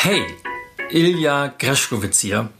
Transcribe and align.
Hey, 0.00 0.24
Ilja 0.90 1.52
Greschkowitz 1.58 2.20
hier. 2.20 2.50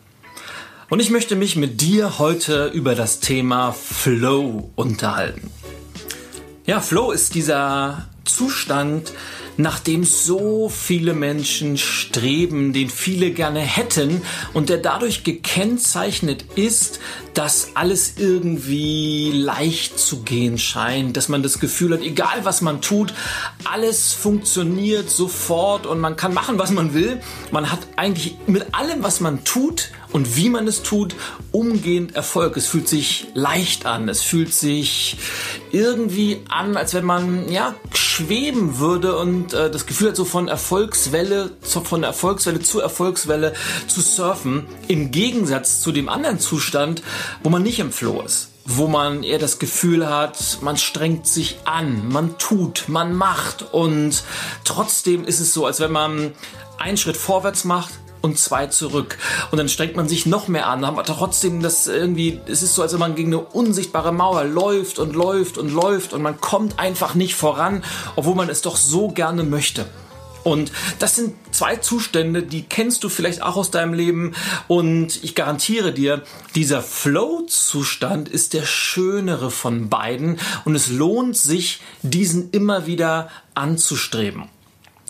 Und 0.91 0.99
ich 0.99 1.11
möchte 1.11 1.37
mich 1.37 1.55
mit 1.55 1.81
dir 1.81 2.19
heute 2.19 2.67
über 2.67 2.97
das 2.97 3.21
Thema 3.21 3.71
Flow 3.71 4.73
unterhalten. 4.75 5.53
Ja, 6.67 6.81
Flow 6.81 7.13
ist 7.13 7.37
dieser 7.37 8.09
Zustand, 8.25 9.13
nach 9.59 9.81
dem 9.81 10.05
so 10.05 10.69
viele 10.69 11.15
Menschen 11.15 11.77
streben, 11.79 12.73
den 12.73 12.89
viele 12.89 13.33
gerne 13.33 13.61
hätten 13.61 14.23
und 14.55 14.69
der 14.69 14.79
dadurch 14.79 15.25
gekennzeichnet 15.25 16.45
ist, 16.55 17.01
dass 17.35 17.73
alles 17.75 18.15
irgendwie 18.19 19.33
leicht 19.35 19.99
zu 19.99 20.23
gehen 20.23 20.59
scheint, 20.59 21.17
dass 21.17 21.29
man 21.29 21.43
das 21.43 21.59
Gefühl 21.59 21.93
hat, 21.93 22.03
egal 22.03 22.45
was 22.45 22.61
man 22.61 22.81
tut, 22.81 23.13
alles 23.65 24.13
funktioniert 24.13 25.11
sofort 25.11 25.87
und 25.87 25.99
man 25.99 26.17
kann 26.17 26.33
machen, 26.33 26.59
was 26.59 26.71
man 26.71 26.95
will. 26.95 27.21
Man 27.51 27.71
hat 27.71 27.81
eigentlich 27.97 28.37
mit 28.47 28.75
allem, 28.75 29.03
was 29.03 29.19
man 29.19 29.43
tut 29.43 29.91
und 30.13 30.37
wie 30.37 30.51
man 30.51 30.69
es 30.69 30.83
tut, 30.83 31.17
umgehend 31.51 32.15
Erfolg. 32.15 32.57
Es 32.57 32.67
fühlt 32.67 32.89
sich 32.89 33.27
leicht 33.35 33.87
an. 33.87 34.09
Es 34.09 34.23
fühlt 34.23 34.55
sich 34.55 35.17
irgendwie 35.73 36.41
an, 36.49 36.77
als 36.77 36.95
wenn 36.95 37.05
man 37.05 37.51
ja 37.51 37.75
schweben 38.19 38.79
würde 38.79 39.17
und 39.17 39.53
äh, 39.53 39.71
das 39.71 39.87
Gefühl 39.87 40.09
hat, 40.09 40.17
so 40.17 40.25
von 40.25 40.49
Erfolgswelle 40.49 41.51
zu, 41.63 41.83
von 41.83 42.03
Erfolgswelle 42.03 42.61
zu 42.61 42.81
Erfolgswelle 42.81 43.55
zu 43.87 44.01
surfen. 44.01 44.67
Im 44.89 45.13
Gegensatz 45.13 45.81
zu 45.81 45.93
dem 45.93 46.09
anderen 46.09 46.41
Zustand, 46.41 47.03
wo 47.45 47.49
man 47.49 47.63
nicht 47.63 47.79
im 47.79 47.93
Flow 47.93 48.23
ist 48.23 48.51
wo 48.71 48.87
man 48.87 49.23
eher 49.23 49.39
das 49.39 49.59
Gefühl 49.59 50.11
hat, 50.11 50.59
man 50.61 50.77
strengt 50.77 51.27
sich 51.27 51.59
an, 51.65 52.07
man 52.09 52.37
tut, 52.37 52.85
man 52.87 53.15
macht 53.15 53.73
und 53.73 54.23
trotzdem 54.65 55.25
ist 55.25 55.41
es 55.41 55.55
so, 55.55 55.65
als 55.65 55.81
wenn 55.81 55.91
man 55.91 56.33
einen 56.77 56.99
Schritt 56.99 57.17
vorwärts 57.17 57.65
macht, 57.65 57.95
und 58.21 58.39
zwei 58.39 58.67
zurück. 58.67 59.19
Und 59.51 59.59
dann 59.59 59.69
strengt 59.69 59.97
man 59.97 60.09
sich 60.09 60.27
noch 60.27 60.49
mehr 60.49 60.67
an, 60.67 60.85
aber 60.85 61.05
trotzdem 61.05 61.63
das 61.63 61.87
irgendwie, 61.87 62.41
es 62.47 62.63
ist 62.63 62.75
so, 62.75 62.83
als 62.83 62.93
wenn 62.93 63.01
man 63.01 63.15
gegen 63.15 63.33
eine 63.33 63.43
unsichtbare 63.43 64.13
Mauer 64.13 64.45
läuft 64.45 64.99
und 64.99 65.15
läuft 65.15 65.59
und 65.59 65.73
läuft 65.73 66.13
und 66.13 66.23
man 66.23 66.41
kommt 66.41 66.79
einfach 66.79 67.15
nicht 67.15 67.35
voran, 67.35 67.83
obwohl 68.17 68.35
man 68.35 68.49
es 68.49 68.63
doch 68.63 68.77
so 68.77 69.09
gerne 69.09 69.45
möchte. 69.45 69.87
Und 70.45 70.73
das 70.99 71.17
sind 71.17 71.35
zwei 71.51 71.77
Zustände, 71.77 72.43
die 72.43 72.63
kennst 72.63 73.05
du 73.05 73.11
vielleicht 73.11 73.43
auch 73.43 73.57
aus 73.57 73.71
deinem 73.71 73.93
Leben. 73.93 74.35
Und 74.67 75.23
ich 75.23 75.35
garantiere 75.35 75.93
dir, 75.93 76.23
dieser 76.55 76.81
Flow-Zustand 76.81 78.29
ist 78.29 78.55
der 78.55 78.65
schönere 78.65 79.51
von 79.51 79.91
beiden. 79.91 80.39
Und 80.65 80.75
es 80.75 80.89
lohnt 80.89 81.37
sich, 81.37 81.81
diesen 82.03 82.51
immer 82.51 82.87
wieder 82.87 83.29
anzustreben. 83.55 84.45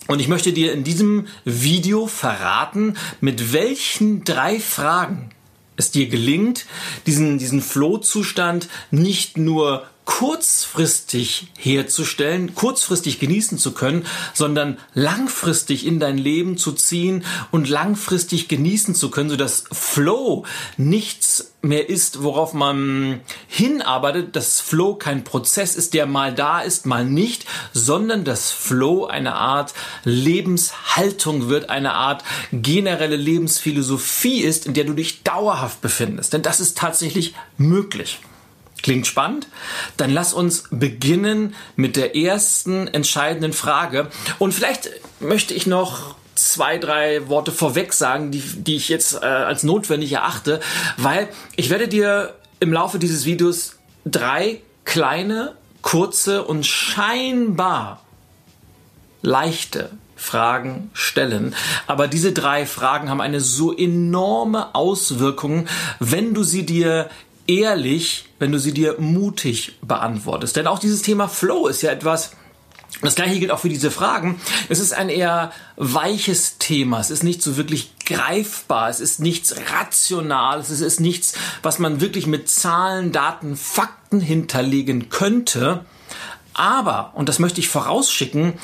Und 0.09 0.21
ich 0.21 0.29
möchte 0.29 0.55
dir 0.55 0.73
in 0.73 0.85
diesem 0.85 1.27
Video 1.45 2.07
verraten, 2.07 2.97
mit 3.21 3.53
welchen 3.53 4.25
drei 4.25 4.59
Fragen 4.59 5.31
es 5.77 5.91
dir 5.91 6.09
gelingt, 6.09 6.65
diesen, 7.07 7.39
diesen 7.39 7.61
Flow-Zustand 7.61 8.69
nicht 8.91 9.37
nur 9.37 9.87
kurzfristig 10.09 11.49
herzustellen, 11.59 12.55
kurzfristig 12.55 13.21
genießen 13.21 13.59
zu 13.59 13.73
können, 13.73 14.07
sondern 14.33 14.79
langfristig 14.95 15.85
in 15.87 16.01
dein 16.01 16.17
Leben 16.17 16.57
zu 16.57 16.73
ziehen 16.73 17.27
und 17.51 17.69
langfristig 17.69 18.49
genießen 18.49 18.95
zu 18.95 19.11
können, 19.11 19.29
sodass 19.29 19.65
Flow 19.71 20.47
nichts 20.79 21.53
mehr 21.61 21.91
ist, 21.91 22.23
worauf 22.23 22.55
man 22.55 23.21
hinarbeitet, 23.49 24.35
dass 24.35 24.63
Flow 24.63 24.95
kein 24.95 25.25
Prozess 25.25 25.77
ist, 25.77 25.93
der 25.93 26.07
mal 26.07 26.35
da 26.35 26.61
ist, 26.61 26.87
mal 26.87 27.05
nicht, 27.05 27.45
sondern 27.75 28.25
dass 28.25 28.51
Flow 28.51 29.05
eine 29.05 29.35
Art 29.35 29.75
Lebenshaltung 30.05 31.51
wird, 31.51 31.69
eine 31.69 31.93
Art 31.93 32.25
generelle 32.51 33.17
Lebensphilosophie 33.17 34.41
ist, 34.41 34.65
in 34.65 34.73
der 34.73 34.85
du 34.85 34.95
dich 34.95 35.23
dauerhaft 35.23 35.83
befindest. 35.83 36.33
Denn 36.33 36.43
das 36.43 36.61
ist 36.61 36.79
tatsächlich 36.79 37.35
möglich. 37.59 38.21
Klingt 38.89 39.07
spannend? 39.07 39.49
Dann 39.99 40.09
lass 40.09 40.33
uns 40.33 40.65
beginnen 40.71 41.55
mit 41.77 41.95
der 41.95 42.17
ersten 42.17 42.89
entscheidenden 42.89 43.53
Frage. 43.53 44.07
Und 44.39 44.55
vielleicht 44.55 44.89
möchte 45.21 45.53
ich 45.53 45.67
noch 45.67 46.15
zwei, 46.35 46.79
drei 46.79 47.29
Worte 47.29 47.53
vorweg 47.53 47.93
sagen, 47.93 48.31
die, 48.31 48.41
die 48.41 48.77
ich 48.77 48.89
jetzt 48.89 49.13
äh, 49.13 49.27
als 49.27 49.63
notwendig 49.63 50.13
erachte, 50.13 50.61
weil 50.97 51.29
ich 51.57 51.69
werde 51.69 51.87
dir 51.87 52.35
im 52.61 52.73
Laufe 52.73 52.99
dieses 52.99 53.27
Videos 53.27 53.77
drei 54.07 54.63
kleine, 54.87 55.55
kurze 55.83 56.45
und 56.45 56.65
scheinbar 56.65 58.03
leichte 59.21 59.91
Fragen 60.17 60.91
stellen. 60.95 61.55
Aber 61.87 62.09
diese 62.09 62.33
drei 62.33 62.65
Fragen 62.65 63.11
haben 63.11 63.21
eine 63.21 63.41
so 63.41 63.77
enorme 63.77 64.75
Auswirkung, 64.75 65.69
wenn 66.01 66.33
du 66.33 66.43
sie 66.43 66.65
dir 66.65 67.11
ehrlich, 67.49 68.27
wenn 68.39 68.53
du 68.53 68.59
sie 68.59 68.73
dir 68.73 68.97
mutig 68.99 69.79
beantwortest. 69.83 70.57
Denn 70.57 70.67
auch 70.67 70.79
dieses 70.79 71.03
Thema 71.03 71.29
Flow 71.29 71.67
ist 71.67 71.83
ja 71.83 71.91
etwas, 71.91 72.33
das 73.03 73.15
gleiche 73.15 73.39
gilt 73.39 73.51
auch 73.51 73.61
für 73.61 73.69
diese 73.69 73.91
Fragen. 73.91 74.41
Es 74.69 74.81
ist 74.81 74.93
ein 74.93 75.09
eher 75.09 75.53
weiches 75.77 76.59
Thema. 76.59 77.01
Es 77.01 77.11
ist 77.11 77.23
nicht 77.23 77.43
so 77.43 77.57
wirklich 77.57 77.93
greifbar. 78.05 78.89
Es 78.89 79.01
ist 79.01 79.21
nichts 79.21 79.55
Rationales. 79.73 80.71
Es 80.71 80.81
ist 80.81 80.99
nichts, 80.99 81.35
was 81.63 81.79
man 81.79 82.01
wirklich 82.01 82.27
mit 82.27 82.49
Zahlen, 82.49 83.13
Daten, 83.13 83.57
Fakten 83.57 84.21
hinterlegen 84.21 85.11
könnte. 85.11 85.85
Aber, 86.55 87.13
und 87.15 87.29
das 87.29 87.39
möchte 87.39 87.61
ich 87.61 87.69
vorausschicken, 87.69 88.55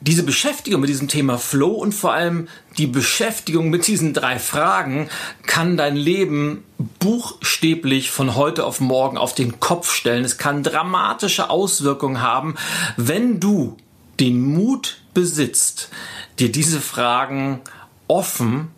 diese 0.00 0.22
Beschäftigung 0.22 0.80
mit 0.80 0.90
diesem 0.90 1.08
Thema 1.08 1.38
Flow 1.38 1.72
und 1.72 1.92
vor 1.92 2.12
allem 2.12 2.48
die 2.76 2.86
Beschäftigung 2.86 3.68
mit 3.70 3.86
diesen 3.86 4.14
drei 4.14 4.38
Fragen 4.38 5.08
kann 5.46 5.76
dein 5.76 5.96
Leben 5.96 6.64
buchstäblich 7.00 8.10
von 8.10 8.36
heute 8.36 8.64
auf 8.64 8.80
morgen 8.80 9.18
auf 9.18 9.34
den 9.34 9.58
Kopf 9.58 9.92
stellen. 9.92 10.24
Es 10.24 10.38
kann 10.38 10.62
dramatische 10.62 11.50
Auswirkungen 11.50 12.20
haben, 12.20 12.54
wenn 12.96 13.40
du 13.40 13.76
den 14.20 14.40
Mut 14.40 15.00
besitzt, 15.14 15.90
dir 16.38 16.52
diese 16.52 16.80
Fragen 16.80 17.60
offen, 18.06 18.68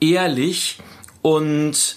ehrlich 0.00 0.78
und 1.22 1.96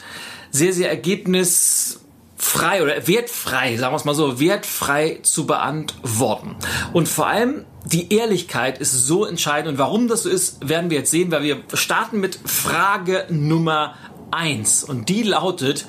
sehr, 0.51 0.71
sehr 0.71 0.89
ergebnis 0.89 2.04
frei 2.45 2.83
oder 2.83 3.07
wertfrei, 3.07 3.75
sagen 3.77 3.93
wir 3.93 3.97
es 3.97 4.05
mal 4.05 4.15
so, 4.15 4.39
wertfrei 4.39 5.19
zu 5.23 5.45
beantworten. 5.45 6.55
Und 6.93 7.07
vor 7.09 7.27
allem 7.27 7.65
die 7.85 8.13
Ehrlichkeit 8.13 8.77
ist 8.79 8.93
so 8.93 9.25
entscheidend. 9.25 9.73
Und 9.73 9.77
warum 9.77 10.07
das 10.07 10.23
so 10.23 10.29
ist, 10.29 10.67
werden 10.67 10.89
wir 10.89 10.99
jetzt 10.99 11.11
sehen, 11.11 11.31
weil 11.31 11.43
wir 11.43 11.61
starten 11.73 12.19
mit 12.19 12.39
Frage 12.45 13.25
Nummer 13.29 13.95
eins 14.31 14.83
Und 14.83 15.09
die 15.09 15.23
lautet, 15.23 15.85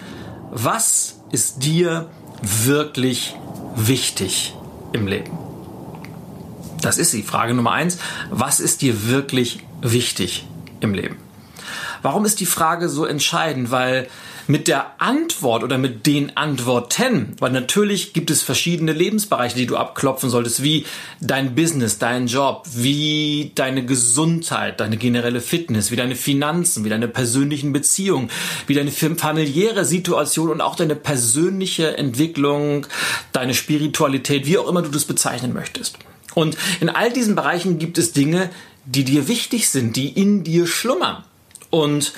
was 0.51 1.21
ist 1.33 1.65
dir 1.65 2.09
wirklich 2.41 3.35
wichtig 3.75 4.55
im 4.93 5.07
Leben? 5.07 5.37
Das 6.81 6.99
ist 6.99 7.11
sie. 7.11 7.23
Frage 7.23 7.55
Nummer 7.55 7.73
eins. 7.73 7.99
Was 8.31 8.61
ist 8.61 8.83
dir 8.83 9.09
wirklich 9.09 9.61
wichtig 9.81 10.47
im 10.81 10.95
Leben? 10.95 11.17
Warum 12.03 12.25
ist 12.25 12.41
die 12.41 12.47
Frage 12.47 12.89
so 12.89 13.05
entscheidend? 13.05 13.71
Weil 13.71 14.09
mit 14.49 14.69
der 14.69 15.01
Antwort 15.01 15.65
oder 15.65 15.79
mit 15.79 16.07
den 16.07 16.37
Antworten, 16.37 17.37
weil 17.39 17.53
natürlich 17.53 18.13
gibt 18.13 18.31
es 18.31 18.43
verschiedene 18.43 18.93
Lebensbereiche, 18.93 19.57
die 19.57 19.67
du 19.67 19.77
abklopfen 19.77 20.31
solltest, 20.31 20.63
wie 20.63 20.87
dein 21.21 21.55
Business, 21.55 21.99
dein 21.99 22.27
Job, 22.27 22.67
wie 22.73 23.53
deine 23.55 23.85
Gesundheit, 23.85 24.81
deine 24.81 24.97
generelle 24.97 25.41
Fitness, 25.41 25.91
wie 25.91 25.97
deine 25.97 26.17
Finanzen, 26.17 26.85
wie 26.85 26.89
deine 26.89 27.09
persönlichen 27.09 27.73
Beziehungen, 27.73 28.31
wie 28.67 28.75
deine 28.75 28.93
familiäre 28.93 29.85
Situation 29.85 30.51
und 30.51 30.61
auch 30.61 30.77
deine 30.77 30.97
persönliche 30.97 31.97
Entwicklung, 31.97 32.87
deine 33.33 33.55
Spiritualität, 33.55 34.47
wie 34.47 34.59
auch 34.59 34.69
immer 34.69 34.83
du 34.83 34.91
das 34.91 35.05
bezeichnen 35.05 35.53
möchtest. 35.53 35.99
Und 36.35 36.57
in 36.81 36.91
all 36.91 37.11
diesen 37.13 37.35
Bereichen 37.35 37.79
gibt 37.79 37.99
es 37.99 38.13
Dinge, 38.13 38.51
die 38.85 39.05
dir 39.05 39.27
wichtig 39.27 39.69
sind, 39.69 39.97
die 39.97 40.09
in 40.09 40.45
dir 40.45 40.67
schlummern. 40.67 41.25
Und 41.71 42.13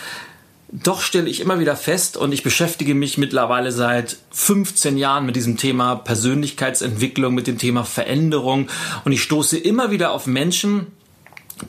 doch 0.71 1.01
stelle 1.01 1.31
ich 1.31 1.41
immer 1.41 1.61
wieder 1.61 1.77
fest 1.77 2.17
und 2.17 2.33
ich 2.33 2.43
beschäftige 2.43 2.95
mich 2.95 3.17
mittlerweile 3.17 3.73
seit 3.73 4.19
15 4.31 4.99
Jahren 4.99 5.25
mit 5.25 5.35
diesem 5.35 5.57
Thema 5.57 5.97
Persönlichkeitsentwicklung, 5.97 7.35
mit 7.35 7.47
dem 7.47 7.59
Thema 7.59 7.85
Veränderung 7.85 8.69
und 9.05 9.13
ich 9.13 9.23
stoße 9.23 9.57
immer 9.57 9.91
wieder 9.91 10.13
auf 10.13 10.27
Menschen, 10.27 10.89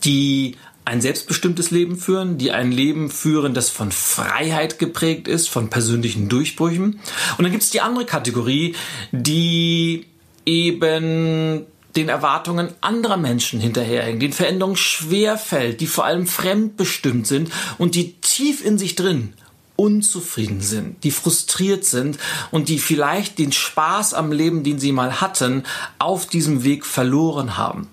die 0.03 0.55
ein 0.83 1.01
selbstbestimmtes 1.01 1.71
Leben 1.71 1.97
führen, 1.97 2.37
die 2.37 2.51
ein 2.51 2.71
Leben 2.71 3.09
führen, 3.09 3.53
das 3.53 3.69
von 3.69 3.91
Freiheit 3.91 4.79
geprägt 4.79 5.27
ist, 5.27 5.47
von 5.47 5.69
persönlichen 5.69 6.29
Durchbrüchen. 6.29 6.99
Und 7.37 7.43
dann 7.43 7.51
gibt 7.51 7.63
es 7.63 7.69
die 7.69 7.81
andere 7.81 8.05
Kategorie, 8.05 8.75
die 9.11 10.07
eben 10.47 11.65
den 11.99 12.09
Erwartungen 12.09 12.73
anderer 12.81 13.17
Menschen 13.17 13.59
hinterherhängen, 13.59 14.19
den 14.19 14.33
Veränderungen 14.33 14.77
schwerfällt, 14.77 15.81
die 15.81 15.87
vor 15.87 16.05
allem 16.05 16.27
fremdbestimmt 16.27 17.27
sind 17.27 17.51
und 17.77 17.95
die 17.95 18.13
tief 18.21 18.63
in 18.63 18.77
sich 18.77 18.95
drin 18.95 19.33
unzufrieden 19.75 20.59
sind, 20.59 21.03
die 21.05 21.11
frustriert 21.11 21.85
sind 21.85 22.17
und 22.51 22.67
die 22.67 22.79
vielleicht 22.79 23.39
den 23.39 23.53
Spaß 23.53 24.13
am 24.13 24.33
Leben, 24.33 24.63
den 24.63 24.77
sie 24.77 24.91
mal 24.91 25.21
hatten, 25.21 25.63
auf 25.99 26.25
diesem 26.25 26.65
Weg 26.65 26.85
verloren 26.85 27.55
haben. 27.55 27.87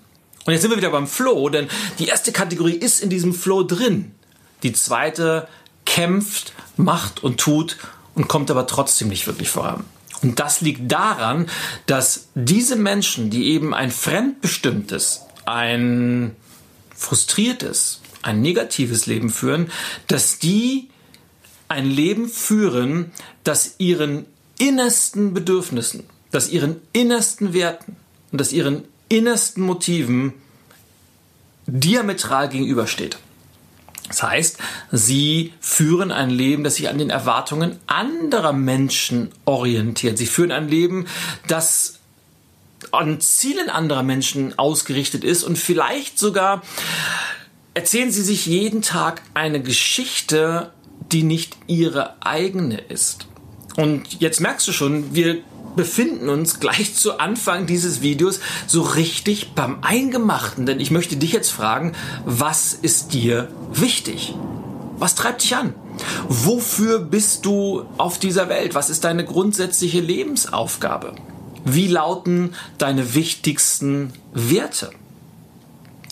Und 0.45 0.53
jetzt 0.53 0.63
sind 0.63 0.71
wir 0.71 0.77
wieder 0.77 0.89
beim 0.89 1.07
Flow, 1.07 1.47
denn 1.47 1.69
die 1.99 2.07
erste 2.07 2.33
Kategorie 2.33 2.75
ist 2.75 3.01
in 3.01 3.09
diesem 3.09 3.33
Flow 3.33 3.63
drin. 3.63 4.11
Die 4.63 4.73
zweite 4.73 5.47
kämpft, 5.85 6.51
macht 6.75 7.23
und 7.23 7.39
tut 7.39 7.77
und 8.15 8.27
kommt 8.27 8.51
aber 8.51 8.67
trotzdem 8.67 9.07
nicht 9.07 9.27
wirklich 9.27 9.49
voran. 9.49 9.85
Und 10.21 10.39
das 10.39 10.61
liegt 10.61 10.91
daran, 10.91 11.47
dass 11.85 12.27
diese 12.35 12.75
Menschen, 12.75 13.29
die 13.29 13.47
eben 13.47 13.73
ein 13.73 13.91
fremdbestimmtes, 13.91 15.21
ein 15.45 16.35
frustriertes, 16.95 18.01
ein 18.23 18.41
negatives 18.41 19.05
Leben 19.05 19.29
führen, 19.29 19.71
dass 20.07 20.39
die 20.39 20.89
ein 21.67 21.85
Leben 21.85 22.27
führen, 22.27 23.11
das 23.43 23.75
ihren 23.77 24.25
innersten 24.57 25.33
Bedürfnissen, 25.33 26.03
das 26.31 26.49
ihren 26.49 26.81
innersten 26.93 27.53
Werten 27.53 27.95
und 28.31 28.41
das 28.41 28.51
ihren 28.51 28.83
innersten 29.09 29.63
Motiven 29.63 30.33
diametral 31.67 32.49
gegenübersteht. 32.49 33.17
Das 34.07 34.23
heißt, 34.23 34.57
sie 34.91 35.53
führen 35.59 36.11
ein 36.11 36.29
Leben, 36.29 36.63
das 36.63 36.75
sich 36.75 36.89
an 36.89 36.97
den 36.97 37.09
Erwartungen 37.09 37.77
anderer 37.87 38.53
Menschen 38.53 39.31
orientiert. 39.45 40.17
Sie 40.17 40.25
führen 40.25 40.51
ein 40.51 40.69
Leben, 40.69 41.07
das 41.47 41.99
an 42.91 43.19
Zielen 43.19 43.69
anderer 43.69 44.03
Menschen 44.03 44.57
ausgerichtet 44.57 45.23
ist 45.23 45.43
und 45.43 45.57
vielleicht 45.57 46.17
sogar 46.19 46.61
erzählen 47.73 48.11
sie 48.11 48.23
sich 48.23 48.45
jeden 48.45 48.81
Tag 48.81 49.21
eine 49.33 49.61
Geschichte, 49.61 50.71
die 51.11 51.23
nicht 51.23 51.57
ihre 51.67 52.15
eigene 52.25 52.77
ist. 52.77 53.27
Und 53.75 54.19
jetzt 54.19 54.41
merkst 54.41 54.67
du 54.67 54.71
schon, 54.71 55.13
wir 55.13 55.37
befinden 55.77 56.27
uns 56.27 56.59
gleich 56.59 56.95
zu 56.95 57.19
Anfang 57.19 57.65
dieses 57.65 58.01
Videos 58.01 58.41
so 58.67 58.81
richtig 58.81 59.53
beim 59.55 59.77
Eingemachten. 59.81 60.65
Denn 60.65 60.81
ich 60.81 60.91
möchte 60.91 61.15
dich 61.15 61.31
jetzt 61.31 61.51
fragen, 61.51 61.93
was 62.25 62.73
ist 62.73 63.13
dir 63.13 63.47
wichtig? 63.71 64.35
Was 64.97 65.15
treibt 65.15 65.43
dich 65.43 65.55
an? 65.55 65.73
Wofür 66.27 66.99
bist 66.99 67.45
du 67.45 67.85
auf 67.97 68.19
dieser 68.19 68.49
Welt? 68.49 68.75
Was 68.75 68.89
ist 68.89 69.05
deine 69.05 69.23
grundsätzliche 69.23 70.01
Lebensaufgabe? 70.01 71.15
Wie 71.63 71.87
lauten 71.87 72.53
deine 72.77 73.13
wichtigsten 73.13 74.11
Werte? 74.33 74.89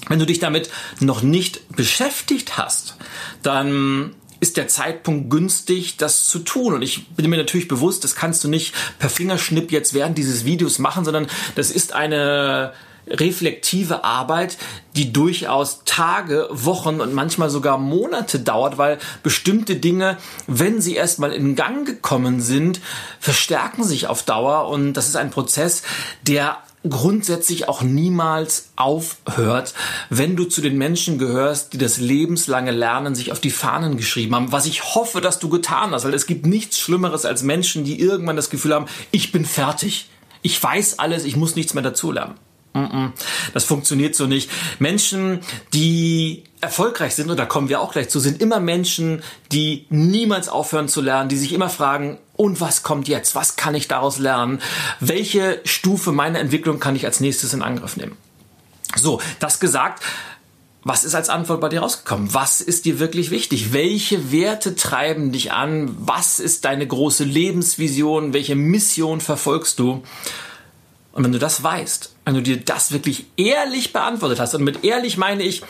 Wenn 0.07 0.19
du 0.19 0.25
dich 0.25 0.39
damit 0.39 0.69
noch 1.00 1.23
nicht 1.23 1.67
beschäftigt 1.75 2.57
hast, 2.57 2.95
dann 3.41 4.13
ist 4.45 4.57
der 4.57 4.68
Zeitpunkt 4.68 5.31
günstig, 5.31 5.97
das 5.97 6.27
zu 6.30 6.38
tun. 6.38 6.75
Und 6.75 6.83
ich 6.83 7.07
bin 7.15 7.27
mir 7.31 7.38
natürlich 7.38 7.68
bewusst, 7.68 8.03
das 8.03 8.13
kannst 8.13 8.44
du 8.44 8.47
nicht 8.47 8.75
per 9.00 9.09
Fingerschnipp 9.09 9.71
jetzt 9.71 9.95
während 9.95 10.19
dieses 10.19 10.45
Videos 10.45 10.77
machen, 10.77 11.03
sondern 11.03 11.25
das 11.56 11.71
ist 11.71 11.94
eine 11.94 12.71
reflektive 13.07 14.03
Arbeit, 14.03 14.57
die 14.95 15.12
durchaus 15.12 15.81
Tage, 15.86 16.47
Wochen 16.51 17.01
und 17.01 17.13
manchmal 17.13 17.50
sogar 17.50 17.80
Monate 17.80 18.39
dauert, 18.39 18.77
weil 18.77 19.00
bestimmte 19.24 19.77
Dinge, 19.77 20.18
wenn 20.45 20.80
sie 20.80 20.95
erstmal 20.95 21.31
in 21.33 21.56
Gang 21.56 21.88
gekommen 21.88 22.39
sind, 22.39 22.81
verstärken 23.19 23.83
sich 23.83 24.06
auf 24.06 24.21
Dauer 24.21 24.69
und 24.69 24.94
das 24.94 25.07
ist 25.07 25.15
ein 25.15 25.31
Prozess, 25.31 25.81
der 26.21 26.57
grundsätzlich 26.89 27.67
auch 27.67 27.81
niemals 27.81 28.69
aufhört, 28.75 29.73
wenn 30.09 30.35
du 30.35 30.45
zu 30.45 30.61
den 30.61 30.77
Menschen 30.77 31.17
gehörst, 31.17 31.73
die 31.73 31.77
das 31.77 31.97
lebenslange 31.97 32.71
Lernen 32.71 33.15
sich 33.15 33.31
auf 33.31 33.39
die 33.39 33.49
Fahnen 33.49 33.97
geschrieben 33.97 34.35
haben, 34.35 34.51
was 34.51 34.65
ich 34.65 34.95
hoffe, 34.95 35.21
dass 35.21 35.39
du 35.39 35.49
getan 35.49 35.91
hast, 35.91 36.05
weil 36.05 36.13
es 36.13 36.27
gibt 36.27 36.45
nichts 36.45 36.79
Schlimmeres 36.79 37.25
als 37.25 37.43
Menschen, 37.43 37.83
die 37.83 37.99
irgendwann 37.99 38.35
das 38.35 38.49
Gefühl 38.49 38.73
haben, 38.73 38.85
ich 39.11 39.31
bin 39.31 39.45
fertig, 39.45 40.09
ich 40.41 40.61
weiß 40.61 40.99
alles, 40.99 41.25
ich 41.25 41.35
muss 41.35 41.55
nichts 41.55 41.73
mehr 41.73 41.83
dazulernen. 41.83 42.35
Das 43.54 43.63
funktioniert 43.63 44.16
so 44.16 44.25
nicht. 44.25 44.50
Menschen, 44.80 45.39
die 45.74 46.44
erfolgreich 46.62 47.16
sind, 47.16 47.30
und 47.30 47.38
da 47.38 47.45
kommen 47.45 47.69
wir 47.69 47.80
auch 47.80 47.94
gleich 47.94 48.10
zu, 48.10 48.19
sind 48.19 48.42
immer 48.42 48.60
Menschen, 48.60 49.24
die 49.51 49.86
niemals 49.89 50.50
aufhören 50.50 50.88
zu 50.89 51.01
lernen, 51.01 51.30
die 51.30 51.38
sich 51.38 51.54
immer 51.54 51.69
fragen, 51.69 52.18
und 52.36 52.60
was 52.60 52.83
kommt 52.83 53.07
jetzt? 53.07 53.33
Was 53.33 53.56
kann 53.56 53.75
ich 53.75 53.88
daraus 53.88 54.18
lernen? 54.19 54.62
Welche 55.00 55.62
Stufe 55.63 56.12
meiner 56.12 56.39
Entwicklung 56.39 56.80
kann 56.80 56.95
ich 56.95 57.06
als 57.06 57.22
nächstes 57.22 57.54
in 57.54 57.62
Angriff 57.62 57.95
nehmen? 57.95 58.18
So, 58.98 59.22
das 59.39 59.60
gesagt, 59.62 60.04
was 60.83 61.04
ist 61.04 61.16
als 61.16 61.30
Antwort 61.30 61.62
bei 61.62 61.69
dir 61.69 61.80
rausgekommen? 61.80 62.33
Was 62.33 62.62
ist 62.62 62.86
dir 62.86 63.00
wirklich 63.00 63.31
wichtig? 63.31 63.74
Welche 63.74 64.31
Werte 64.31 64.75
treiben 64.75 65.31
dich 65.31 65.51
an? 65.51 65.95
Was 66.00 66.39
ist 66.39 66.66
deine 66.66 66.86
große 66.86 67.24
Lebensvision? 67.24 68.33
Welche 68.33 68.56
Mission 68.56 69.22
verfolgst 69.22 69.80
du? 69.80 70.04
Und 71.15 71.23
wenn 71.23 71.31
du 71.31 71.39
das 71.39 71.63
weißt, 71.63 72.13
wenn 72.25 72.33
du 72.33 72.41
dir 72.41 72.57
das 72.57 72.91
wirklich 72.91 73.25
ehrlich 73.38 73.94
beantwortet 73.94 74.38
hast, 74.41 74.53
und 74.53 74.65
mit 74.65 74.83
ehrlich 74.83 75.15
meine 75.15 75.44
ich, 75.44 75.62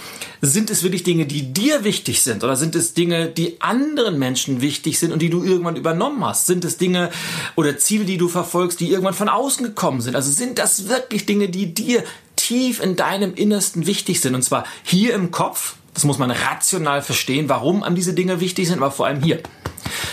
sind 0.42 0.72
es 0.72 0.82
wirklich 0.82 1.04
Dinge, 1.04 1.28
die 1.28 1.54
dir 1.54 1.84
wichtig 1.84 2.24
sind, 2.24 2.44
oder 2.44 2.56
sind 2.56 2.76
es 2.76 2.96
Dinge, 2.96 3.28
die 3.28 3.62
anderen 3.62 4.18
Menschen 4.18 4.60
wichtig 4.62 4.98
sind 4.98 5.12
und 5.12 5.22
die 5.22 5.30
du 5.30 5.44
irgendwann 5.44 5.76
übernommen 5.76 6.26
hast? 6.26 6.48
Sind 6.48 6.66
es 6.66 6.78
Dinge 6.78 7.12
oder 7.56 7.78
Ziele, 7.78 8.06
die 8.06 8.18
du 8.18 8.28
verfolgst, 8.28 8.80
die 8.80 8.90
irgendwann 8.90 9.14
von 9.14 9.30
außen 9.30 9.64
gekommen 9.64 10.02
sind? 10.02 10.16
Also 10.16 10.32
sind 10.32 10.58
das 10.58 10.90
wirklich 10.90 11.28
Dinge, 11.28 11.48
die 11.48 11.76
dir 11.76 12.04
tief 12.36 12.82
in 12.82 12.96
deinem 12.96 13.36
Innersten 13.36 13.86
wichtig 13.86 14.22
sind? 14.22 14.34
Und 14.34 14.42
zwar 14.42 14.66
hier 14.82 15.14
im 15.14 15.30
Kopf, 15.30 15.76
das 15.96 16.04
muss 16.04 16.20
man 16.20 16.30
rational 16.30 17.02
verstehen, 17.02 17.50
warum 17.50 17.82
an 17.82 17.96
diese 17.96 18.14
Dinge 18.14 18.40
wichtig 18.40 18.68
sind, 18.68 18.78
aber 18.78 18.92
vor 18.92 19.08
allem 19.08 19.24
hier. 19.24 19.42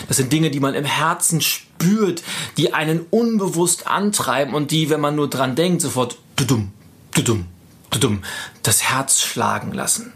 Das 0.07 0.17
sind 0.17 0.31
Dinge, 0.31 0.49
die 0.49 0.59
man 0.59 0.75
im 0.75 0.85
Herzen 0.85 1.41
spürt, 1.41 2.23
die 2.57 2.73
einen 2.73 3.01
unbewusst 3.09 3.87
antreiben 3.87 4.55
und 4.55 4.71
die, 4.71 4.89
wenn 4.89 5.01
man 5.01 5.15
nur 5.15 5.29
dran 5.29 5.55
denkt, 5.55 5.81
sofort 5.81 6.17
dudum, 6.37 6.71
dudum, 7.13 7.45
dudum, 7.89 8.23
das 8.63 8.83
Herz 8.83 9.21
schlagen 9.21 9.73
lassen. 9.73 10.13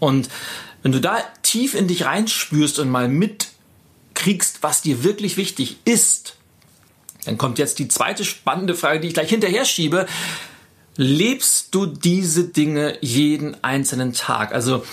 Und 0.00 0.28
wenn 0.82 0.92
du 0.92 1.00
da 1.00 1.18
tief 1.42 1.74
in 1.74 1.86
dich 1.86 2.04
reinspürst 2.04 2.78
und 2.80 2.90
mal 2.90 3.08
mitkriegst, 3.08 4.62
was 4.62 4.82
dir 4.82 5.04
wirklich 5.04 5.36
wichtig 5.36 5.78
ist, 5.84 6.36
dann 7.26 7.38
kommt 7.38 7.58
jetzt 7.58 7.78
die 7.78 7.88
zweite 7.88 8.24
spannende 8.24 8.74
Frage, 8.74 9.00
die 9.00 9.08
ich 9.08 9.14
gleich 9.14 9.28
hinterher 9.28 9.64
schiebe. 9.64 10.06
Lebst 10.96 11.68
du 11.74 11.86
diese 11.86 12.44
Dinge 12.44 12.98
jeden 13.00 13.62
einzelnen 13.62 14.12
Tag? 14.12 14.52
Also 14.52 14.84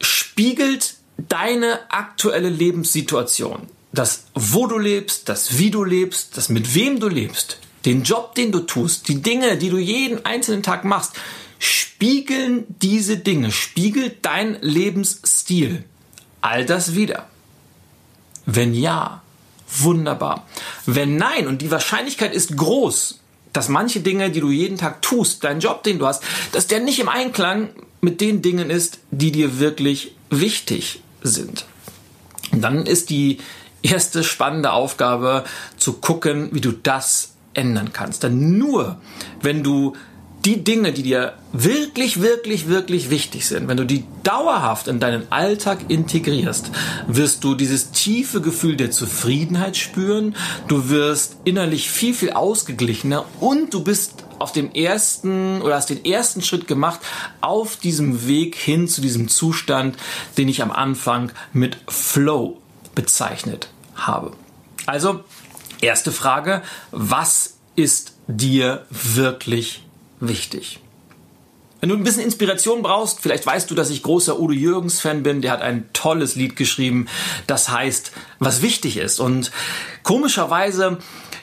spiegelt 0.00 0.94
deine 1.16 1.90
aktuelle 1.90 2.48
Lebenssituation, 2.48 3.68
das 3.92 4.24
wo 4.34 4.66
du 4.66 4.78
lebst, 4.78 5.28
das 5.28 5.58
wie 5.58 5.70
du 5.70 5.84
lebst, 5.84 6.36
das 6.36 6.48
mit 6.48 6.74
wem 6.74 7.00
du 7.00 7.08
lebst, 7.08 7.58
den 7.84 8.02
Job, 8.02 8.34
den 8.34 8.52
du 8.52 8.60
tust, 8.60 9.08
die 9.08 9.22
Dinge, 9.22 9.56
die 9.58 9.70
du 9.70 9.78
jeden 9.78 10.24
einzelnen 10.24 10.62
Tag 10.62 10.84
machst, 10.84 11.12
spiegeln 11.58 12.64
diese 12.80 13.16
Dinge, 13.16 13.52
spiegelt 13.52 14.24
dein 14.24 14.58
Lebensstil 14.60 15.84
all 16.40 16.66
das 16.66 16.94
wieder? 16.94 17.28
Wenn 18.46 18.74
ja, 18.74 19.22
wunderbar. 19.78 20.46
Wenn 20.86 21.16
nein, 21.16 21.46
und 21.46 21.62
die 21.62 21.70
Wahrscheinlichkeit 21.70 22.34
ist 22.34 22.56
groß, 22.56 23.20
dass 23.52 23.68
manche 23.68 24.00
Dinge, 24.00 24.30
die 24.30 24.40
du 24.40 24.50
jeden 24.50 24.78
Tag 24.78 25.02
tust, 25.02 25.44
dein 25.44 25.60
Job, 25.60 25.82
den 25.82 25.98
du 25.98 26.06
hast, 26.06 26.22
dass 26.52 26.66
der 26.66 26.80
nicht 26.80 27.00
im 27.00 27.08
Einklang 27.08 27.70
mit 28.00 28.20
den 28.20 28.42
Dingen 28.42 28.70
ist, 28.70 28.98
die 29.10 29.32
dir 29.32 29.58
wirklich 29.58 30.14
wichtig 30.30 31.02
sind. 31.22 31.66
Und 32.50 32.62
dann 32.62 32.86
ist 32.86 33.10
die 33.10 33.38
erste 33.82 34.24
spannende 34.24 34.72
Aufgabe 34.72 35.44
zu 35.76 35.94
gucken, 35.94 36.50
wie 36.52 36.60
du 36.60 36.72
das 36.72 37.32
ändern 37.54 37.92
kannst. 37.92 38.22
Denn 38.22 38.58
nur 38.58 39.00
wenn 39.40 39.62
du 39.62 39.94
die 40.44 40.64
Dinge, 40.64 40.92
die 40.92 41.02
dir 41.02 41.34
wirklich, 41.52 42.20
wirklich, 42.20 42.68
wirklich 42.68 43.10
wichtig 43.10 43.46
sind, 43.46 43.68
wenn 43.68 43.76
du 43.76 43.84
die 43.84 44.04
dauerhaft 44.24 44.88
in 44.88 44.98
deinen 44.98 45.30
Alltag 45.30 45.78
integrierst, 45.88 46.70
wirst 47.06 47.44
du 47.44 47.54
dieses 47.54 47.92
tiefe 47.92 48.40
Gefühl 48.40 48.76
der 48.76 48.90
Zufriedenheit 48.90 49.76
spüren, 49.76 50.34
du 50.66 50.88
wirst 50.88 51.36
innerlich 51.44 51.90
viel, 51.90 52.14
viel 52.14 52.32
ausgeglichener 52.32 53.24
und 53.40 53.72
du 53.72 53.84
bist 53.84 54.24
auf 54.40 54.52
dem 54.52 54.72
ersten 54.72 55.62
oder 55.62 55.76
hast 55.76 55.90
den 55.90 56.04
ersten 56.04 56.42
Schritt 56.42 56.66
gemacht 56.66 57.00
auf 57.40 57.76
diesem 57.76 58.26
Weg 58.26 58.56
hin 58.56 58.88
zu 58.88 59.00
diesem 59.00 59.28
Zustand, 59.28 59.96
den 60.36 60.48
ich 60.48 60.62
am 60.62 60.72
Anfang 60.72 61.30
mit 61.52 61.76
Flow 61.86 62.60
bezeichnet 62.96 63.68
habe. 63.94 64.32
Also, 64.86 65.20
erste 65.80 66.10
Frage, 66.10 66.62
was 66.90 67.54
ist 67.76 68.14
dir 68.26 68.84
wirklich 68.90 69.84
wichtig? 70.28 70.80
Wenn 71.80 71.88
du 71.88 71.96
ein 71.96 72.04
bisschen 72.04 72.22
Inspiration 72.22 72.82
brauchst, 72.82 73.20
vielleicht 73.20 73.44
weißt 73.44 73.68
du, 73.68 73.74
dass 73.74 73.90
ich 73.90 74.04
großer 74.04 74.38
Udo 74.38 74.52
Jürgens 74.52 75.00
Fan 75.00 75.24
bin. 75.24 75.42
Der 75.42 75.50
hat 75.50 75.62
ein 75.62 75.90
tolles 75.92 76.36
Lied 76.36 76.54
geschrieben, 76.54 77.08
das 77.48 77.70
heißt, 77.70 78.12
was 78.38 78.62
wichtig 78.62 78.98
ist. 78.98 79.18
Und 79.18 79.50
komischerweise 80.04 80.98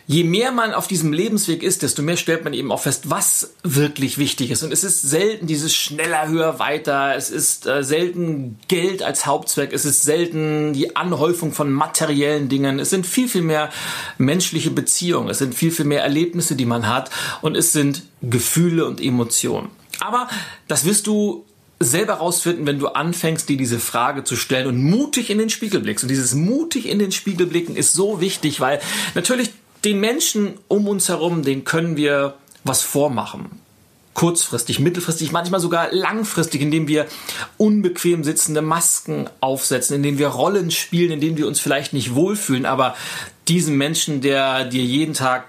je 0.10 0.24
mehr 0.24 0.52
man 0.52 0.74
auf 0.74 0.88
diesem 0.88 1.14
Lebensweg 1.14 1.62
ist, 1.62 1.84
desto 1.84 2.02
mehr 2.02 2.18
stellt 2.18 2.44
man 2.44 2.54
eben 2.54 2.72
auch 2.72 2.82
fest, 2.82 3.12
was 3.12 3.54
wirklich 3.62 4.18
wichtig 4.18 4.50
ist. 4.50 4.64
Und 4.64 4.74
es 4.74 4.84
ist 4.84 5.04
selten 5.04 5.46
dieses 5.46 5.76
schneller, 5.76 6.28
höher, 6.28 6.58
weiter. 6.58 7.16
Es 7.16 7.30
ist 7.30 7.68
äh, 7.68 7.84
selten 7.84 8.58
Geld 8.68 9.04
als 9.04 9.28
Hauptzweck. 9.28 9.72
Es 9.72 9.86
ist 9.86 10.02
selten 10.02 10.74
die 10.74 10.96
Anhäufung 10.96 11.54
von 11.54 11.72
materiellen 11.72 12.50
Dingen. 12.50 12.80
Es 12.80 12.90
sind 12.90 13.06
viel, 13.06 13.30
viel 13.30 13.44
mehr 13.44 13.70
menschliche 14.18 14.72
Beziehungen. 14.72 15.30
Es 15.30 15.38
sind 15.38 15.54
viel, 15.54 15.70
viel 15.70 15.86
mehr 15.86 16.02
Erlebnisse, 16.02 16.56
die 16.56 16.66
man 16.66 16.88
hat. 16.88 17.12
Und 17.44 17.56
es 17.56 17.72
sind 17.72 18.02
Gefühle 18.24 18.88
und 18.88 19.00
Emotionen. 19.00 19.70
Aber 20.00 20.28
das 20.68 20.86
wirst 20.86 21.06
du 21.06 21.46
selber 21.80 22.14
rausfinden, 22.14 22.66
wenn 22.66 22.80
du 22.80 22.88
anfängst, 22.88 23.48
dir 23.48 23.58
diese 23.58 23.80
Frage 23.80 24.24
zu 24.24 24.36
stellen 24.36 24.66
und 24.66 24.84
mutig 24.84 25.30
in 25.30 25.38
den 25.38 25.52
Spiegel 25.52 25.82
blickst. 25.82 26.04
Und 26.04 26.10
dieses 26.10 26.34
mutig 26.34 26.90
in 26.90 26.98
den 26.98 27.12
Spiegel 27.12 27.46
blicken 27.46 27.76
ist 27.76 27.94
so 27.94 28.20
wichtig, 28.20 28.60
weil 28.60 28.82
natürlich 29.14 29.52
den 29.84 30.00
Menschen 30.00 30.56
um 30.68 30.88
uns 30.88 31.10
herum, 31.10 31.44
den 31.44 31.64
können 31.64 31.98
wir 31.98 32.36
was 32.64 32.82
vormachen. 32.82 33.50
Kurzfristig, 34.14 34.80
mittelfristig, 34.80 35.32
manchmal 35.32 35.62
sogar 35.62 35.94
langfristig, 35.94 36.62
indem 36.62 36.88
wir 36.88 37.06
unbequem 37.58 38.24
sitzende 38.24 38.62
Masken 38.62 39.30
aufsetzen, 39.40 39.96
indem 39.96 40.18
wir 40.18 40.28
Rollen 40.28 40.72
spielen, 40.72 41.12
indem 41.12 41.38
wir 41.38 41.48
uns 41.48 41.60
vielleicht 41.60 41.94
nicht 41.94 42.16
wohlfühlen, 42.16 42.66
aber 42.66 42.96
diesen 43.48 43.78
Menschen, 43.78 44.20
der 44.22 44.66
dir 44.66 44.84
jeden 44.84 45.14
Tag 45.14 45.46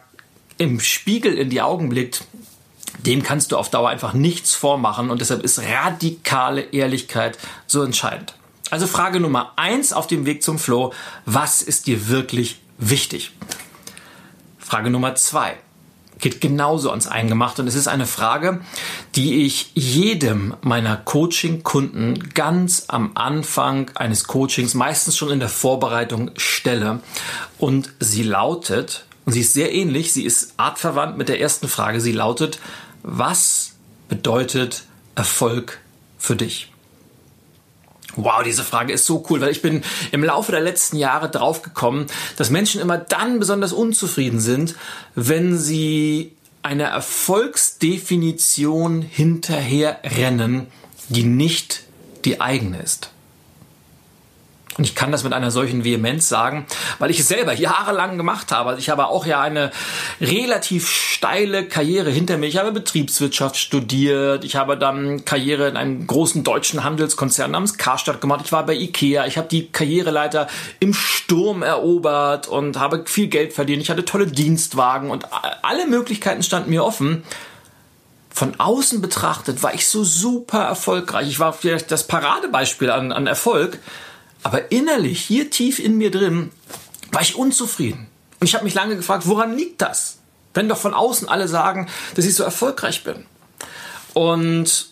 im 0.59 0.79
Spiegel 0.79 1.35
in 1.35 1.51
die 1.51 1.63
Augen 1.63 1.89
blickt, 1.89 2.25
dem 2.99 3.23
kannst 3.23 3.51
du 3.51 3.57
auf 3.57 3.71
Dauer 3.71 3.89
einfach 3.89 4.13
nichts 4.13 4.55
vormachen 4.55 5.11
und 5.11 5.21
deshalb 5.21 5.43
ist 5.43 5.61
radikale 5.61 6.61
Ehrlichkeit 6.61 7.39
so 7.67 7.83
entscheidend. 7.83 8.35
Also 8.71 8.87
Frage 8.87 9.19
Nummer 9.19 9.53
eins 9.57 9.93
auf 9.93 10.07
dem 10.07 10.27
Weg 10.27 10.43
zum 10.43 10.59
Flow, 10.59 10.93
was 11.25 11.63
ist 11.63 11.87
dir 11.87 12.09
wirklich 12.09 12.61
wichtig? 12.79 13.33
Frage 14.71 14.91
Nummer 14.91 15.17
zwei 15.17 15.57
geht 16.21 16.41
genauso 16.41 16.91
ans 16.91 17.09
Eingemachte 17.09 17.61
und 17.61 17.67
es 17.67 17.75
ist 17.75 17.89
eine 17.89 18.07
Frage, 18.07 18.61
die 19.17 19.45
ich 19.45 19.73
jedem 19.75 20.55
meiner 20.61 20.97
Coaching-Kunden 20.97 22.31
ganz 22.35 22.85
am 22.87 23.11
Anfang 23.17 23.91
eines 23.97 24.29
Coachings, 24.29 24.75
meistens 24.75 25.17
schon 25.17 25.31
in 25.31 25.41
der 25.41 25.49
Vorbereitung 25.49 26.31
stelle 26.37 27.01
und 27.59 27.93
sie 27.99 28.23
lautet, 28.23 29.07
und 29.25 29.33
sie 29.33 29.41
ist 29.41 29.55
sehr 29.55 29.75
ähnlich, 29.75 30.13
sie 30.13 30.25
ist 30.25 30.55
artverwandt 30.57 31.19
mit 31.19 31.29
der 31.29 31.41
ersten 31.41 31.67
Frage, 31.67 32.01
sie 32.01 32.13
lautet, 32.13 32.61
was 33.03 33.73
bedeutet 34.09 34.85
Erfolg 35.17 35.81
für 36.17 36.37
dich? 36.37 36.70
Wow, 38.17 38.43
diese 38.45 38.65
Frage 38.65 38.93
ist 38.93 39.07
so 39.07 39.25
cool, 39.31 39.41
weil 39.41 39.51
ich 39.51 39.63
bin 39.63 39.83
im 40.13 40.25
Laufe 40.25 40.53
der 40.53 40.61
letzten 40.61 40.97
Jahre 40.97 41.31
draufgekommen, 41.31 42.07
dass 42.37 42.51
Menschen 42.51 42.81
immer 42.81 42.99
dann 42.99 43.39
besonders 43.39 43.73
unzufrieden 43.73 44.41
sind, 44.41 44.75
wenn 45.15 45.57
sie 45.57 46.33
einer 46.63 46.89
Erfolgsdefinition 46.89 49.03
hinterherrennen, 49.03 50.67
die 51.09 51.25
nicht 51.25 51.85
die 52.25 52.41
eigene 52.41 52.81
ist. 52.83 53.10
Und 54.81 54.85
ich 54.85 54.95
kann 54.95 55.13
das 55.13 55.25
mit 55.25 55.35
einer 55.35 55.51
solchen 55.51 55.85
Vehemenz 55.85 56.31
sagen, 56.31 56.65
weil 56.99 57.11
ich 57.11 57.21
es 57.21 57.29
selber 57.29 57.53
jahrelang 57.53 58.17
gemacht 58.17 58.51
habe. 58.51 58.77
Ich 58.79 58.89
habe 58.89 59.09
auch 59.09 59.27
ja 59.27 59.43
eine 59.43 59.73
relativ 60.23 60.89
steile 60.89 61.67
Karriere 61.67 62.09
hinter 62.09 62.39
mir. 62.39 62.47
Ich 62.47 62.57
habe 62.57 62.73
Betriebswirtschaft 62.73 63.59
studiert. 63.59 64.43
Ich 64.43 64.57
habe 64.57 64.79
dann 64.79 65.27
Karriere 65.27 65.69
in 65.69 65.77
einem 65.77 66.07
großen 66.07 66.45
deutschen 66.45 66.83
Handelskonzern 66.83 67.51
namens 67.51 67.77
Karstadt 67.77 68.23
gemacht. 68.23 68.41
Ich 68.47 68.53
war 68.53 68.65
bei 68.65 68.73
Ikea. 68.73 69.27
Ich 69.27 69.37
habe 69.37 69.49
die 69.49 69.71
Karriereleiter 69.71 70.47
im 70.79 70.95
Sturm 70.95 71.63
erobert 71.63 72.49
und 72.49 72.79
habe 72.79 73.05
viel 73.05 73.27
Geld 73.27 73.53
verdient. 73.53 73.83
Ich 73.83 73.91
hatte 73.91 74.07
tolle 74.07 74.29
Dienstwagen 74.29 75.11
und 75.11 75.27
alle 75.61 75.87
Möglichkeiten 75.89 76.43
standen 76.43 76.71
mir 76.71 76.87
offen. 76.87 77.23
Von 78.31 78.59
außen 78.59 79.03
betrachtet 79.03 79.63
war 79.63 79.75
ich 79.75 79.87
so 79.87 80.05
super 80.05 80.63
erfolgreich. 80.63 81.29
Ich 81.29 81.39
war 81.39 81.53
vielleicht 81.53 81.91
das 81.91 82.07
Paradebeispiel 82.07 82.91
an, 82.91 83.13
an 83.13 83.27
Erfolg. 83.27 83.79
Aber 84.43 84.73
innerlich, 84.73 85.21
hier 85.21 85.51
tief 85.51 85.79
in 85.79 85.97
mir 85.99 86.11
drin, 86.11 86.51
war 87.13 87.23
ich 87.23 87.37
unzufrieden. 87.37 88.07
Und 88.39 88.47
ich 88.47 88.55
habe 88.55 88.65
mich 88.65 88.75
lange 88.75 88.97
gefragt, 88.97 89.27
woran 89.27 89.57
liegt 89.57 89.83
das? 89.83 90.19
Wenn 90.55 90.69
doch 90.69 90.79
von 90.79 90.95
außen 90.95 91.29
alle 91.29 91.47
sagen, 91.47 91.89
dass 92.15 92.25
ich 92.25 92.35
so 92.35 92.43
erfolgreich 92.43 93.05
bin. 93.05 93.27
Und 94.15 94.89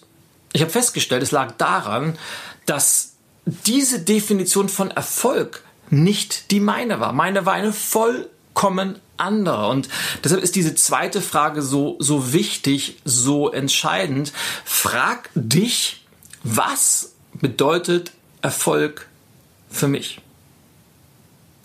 ich 0.52 0.60
habe 0.60 0.70
festgestellt, 0.70 1.22
es 1.22 1.30
lag 1.30 1.52
daran, 1.52 2.18
dass 2.66 3.14
diese 3.44 4.00
Definition 4.00 4.68
von 4.68 4.90
Erfolg 4.90 5.62
nicht 5.90 6.50
die 6.50 6.60
meine 6.60 7.00
war. 7.00 7.12
Meine 7.12 7.46
war 7.46 7.54
eine 7.54 7.72
vollkommen 7.72 9.00
andere. 9.16 9.68
Und 9.68 9.88
deshalb 10.22 10.42
ist 10.42 10.54
diese 10.54 10.74
zweite 10.74 11.20
Frage 11.20 11.62
so, 11.62 11.96
so 11.98 12.32
wichtig, 12.32 12.98
so 13.04 13.50
entscheidend. 13.50 14.32
Frag 14.64 15.30
dich, 15.34 16.04
was 16.42 17.14
bedeutet 17.32 18.12
Erfolg 18.42 19.07
für 19.70 19.88
mich. 19.88 20.20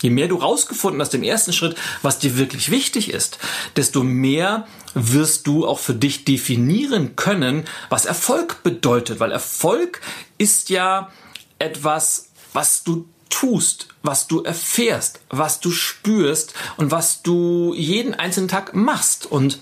Je 0.02 0.10
mehr 0.10 0.28
du 0.28 0.36
rausgefunden 0.36 1.00
hast 1.00 1.14
im 1.14 1.22
ersten 1.22 1.54
Schritt, 1.54 1.76
was 2.02 2.18
dir 2.18 2.36
wirklich 2.36 2.70
wichtig 2.70 3.10
ist, 3.10 3.38
desto 3.76 4.02
mehr 4.02 4.66
wirst 4.92 5.46
du 5.46 5.66
auch 5.66 5.78
für 5.78 5.94
dich 5.94 6.26
definieren 6.26 7.16
können, 7.16 7.64
was 7.88 8.04
Erfolg 8.04 8.62
bedeutet. 8.62 9.18
Weil 9.18 9.32
Erfolg 9.32 10.02
ist 10.36 10.68
ja 10.68 11.10
etwas, 11.58 12.28
was 12.52 12.84
du 12.84 13.06
tust, 13.30 13.88
was 14.02 14.26
du 14.26 14.42
erfährst, 14.42 15.20
was 15.30 15.60
du 15.60 15.70
spürst 15.70 16.52
und 16.76 16.90
was 16.90 17.22
du 17.22 17.72
jeden 17.74 18.12
einzelnen 18.12 18.48
Tag 18.48 18.74
machst. 18.74 19.24
Und 19.24 19.58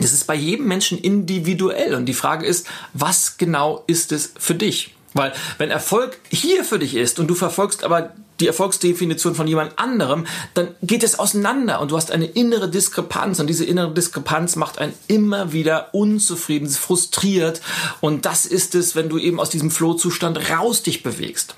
das 0.00 0.12
ist 0.12 0.26
bei 0.26 0.34
jedem 0.34 0.66
Menschen 0.66 0.98
individuell. 0.98 1.94
Und 1.94 2.06
die 2.06 2.14
Frage 2.14 2.46
ist, 2.46 2.66
was 2.94 3.36
genau 3.36 3.84
ist 3.86 4.12
es 4.12 4.32
für 4.36 4.56
dich? 4.56 4.94
Weil 5.18 5.32
wenn 5.58 5.70
Erfolg 5.70 6.18
hier 6.30 6.64
für 6.64 6.78
dich 6.78 6.94
ist 6.94 7.18
und 7.18 7.26
du 7.26 7.34
verfolgst 7.34 7.82
aber 7.82 8.12
die 8.38 8.46
Erfolgsdefinition 8.46 9.34
von 9.34 9.48
jemand 9.48 9.76
anderem, 9.76 10.26
dann 10.54 10.68
geht 10.80 11.02
es 11.02 11.18
auseinander 11.18 11.80
und 11.80 11.90
du 11.90 11.96
hast 11.96 12.12
eine 12.12 12.26
innere 12.26 12.70
Diskrepanz 12.70 13.40
und 13.40 13.48
diese 13.48 13.64
innere 13.64 13.92
Diskrepanz 13.92 14.54
macht 14.54 14.78
einen 14.78 14.94
immer 15.08 15.52
wieder 15.52 15.92
unzufrieden, 15.92 16.68
frustriert 16.68 17.60
und 18.00 18.26
das 18.26 18.46
ist 18.46 18.76
es, 18.76 18.94
wenn 18.94 19.08
du 19.08 19.18
eben 19.18 19.40
aus 19.40 19.50
diesem 19.50 19.72
Flohzustand 19.72 20.50
raus 20.50 20.84
dich 20.84 21.02
bewegst. 21.02 21.56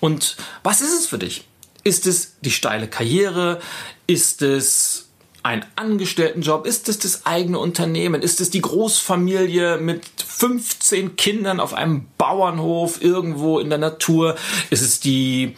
Und 0.00 0.36
was 0.64 0.80
ist 0.80 0.98
es 0.98 1.06
für 1.06 1.18
dich? 1.18 1.46
Ist 1.84 2.08
es 2.08 2.32
die 2.40 2.50
steile 2.50 2.88
Karriere? 2.88 3.60
Ist 4.08 4.42
es 4.42 5.05
ein 5.46 5.64
Angestelltenjob? 5.76 6.66
Ist 6.66 6.88
es 6.88 6.98
das 6.98 7.24
eigene 7.24 7.60
Unternehmen? 7.60 8.20
Ist 8.20 8.40
es 8.40 8.50
die 8.50 8.60
Großfamilie 8.60 9.78
mit 9.78 10.02
15 10.26 11.14
Kindern 11.14 11.60
auf 11.60 11.72
einem 11.72 12.06
Bauernhof 12.18 13.00
irgendwo 13.00 13.60
in 13.60 13.68
der 13.68 13.78
Natur? 13.78 14.34
Ist 14.70 14.82
es 14.82 14.98
die 14.98 15.56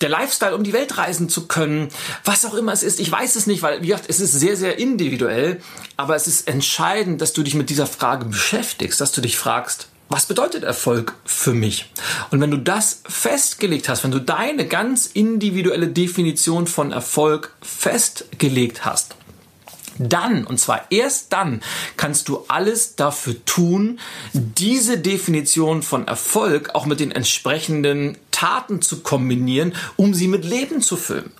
der 0.00 0.08
Lifestyle, 0.08 0.54
um 0.54 0.62
die 0.62 0.72
Welt 0.72 0.96
reisen 0.96 1.28
zu 1.28 1.48
können, 1.48 1.88
was 2.24 2.44
auch 2.44 2.54
immer 2.54 2.72
es 2.72 2.84
ist, 2.84 3.00
ich 3.00 3.10
weiß 3.10 3.34
es 3.34 3.48
nicht, 3.48 3.62
weil 3.62 3.82
wie 3.82 3.88
gesagt, 3.88 4.04
es 4.08 4.20
ist 4.20 4.32
sehr, 4.32 4.56
sehr 4.56 4.78
individuell, 4.78 5.60
aber 5.96 6.14
es 6.14 6.28
ist 6.28 6.46
entscheidend, 6.46 7.20
dass 7.20 7.32
du 7.32 7.42
dich 7.42 7.54
mit 7.54 7.68
dieser 7.68 7.86
Frage 7.86 8.26
beschäftigst, 8.26 9.00
dass 9.00 9.10
du 9.10 9.20
dich 9.20 9.36
fragst, 9.36 9.88
was 10.08 10.26
bedeutet 10.26 10.62
Erfolg 10.62 11.14
für 11.24 11.52
mich? 11.52 11.92
Und 12.30 12.40
wenn 12.40 12.50
du 12.50 12.58
das 12.58 13.02
festgelegt 13.08 13.88
hast, 13.88 14.04
wenn 14.04 14.12
du 14.12 14.20
deine 14.20 14.66
ganz 14.66 15.06
individuelle 15.06 15.88
Definition 15.88 16.66
von 16.68 16.92
Erfolg 16.92 17.54
festgelegt 17.60 18.84
hast, 18.84 19.17
dann, 19.98 20.44
und 20.44 20.58
zwar 20.58 20.90
erst 20.90 21.32
dann, 21.32 21.62
kannst 21.96 22.28
du 22.28 22.44
alles 22.48 22.96
dafür 22.96 23.44
tun, 23.44 23.98
diese 24.32 24.98
Definition 24.98 25.82
von 25.82 26.06
Erfolg 26.06 26.74
auch 26.74 26.86
mit 26.86 27.00
den 27.00 27.12
entsprechenden 27.12 28.16
Taten 28.30 28.82
zu 28.82 29.00
kombinieren, 29.00 29.74
um 29.96 30.14
sie 30.14 30.28
mit 30.28 30.44
Leben 30.44 30.80
zu 30.80 30.96
füllen. 30.96 31.32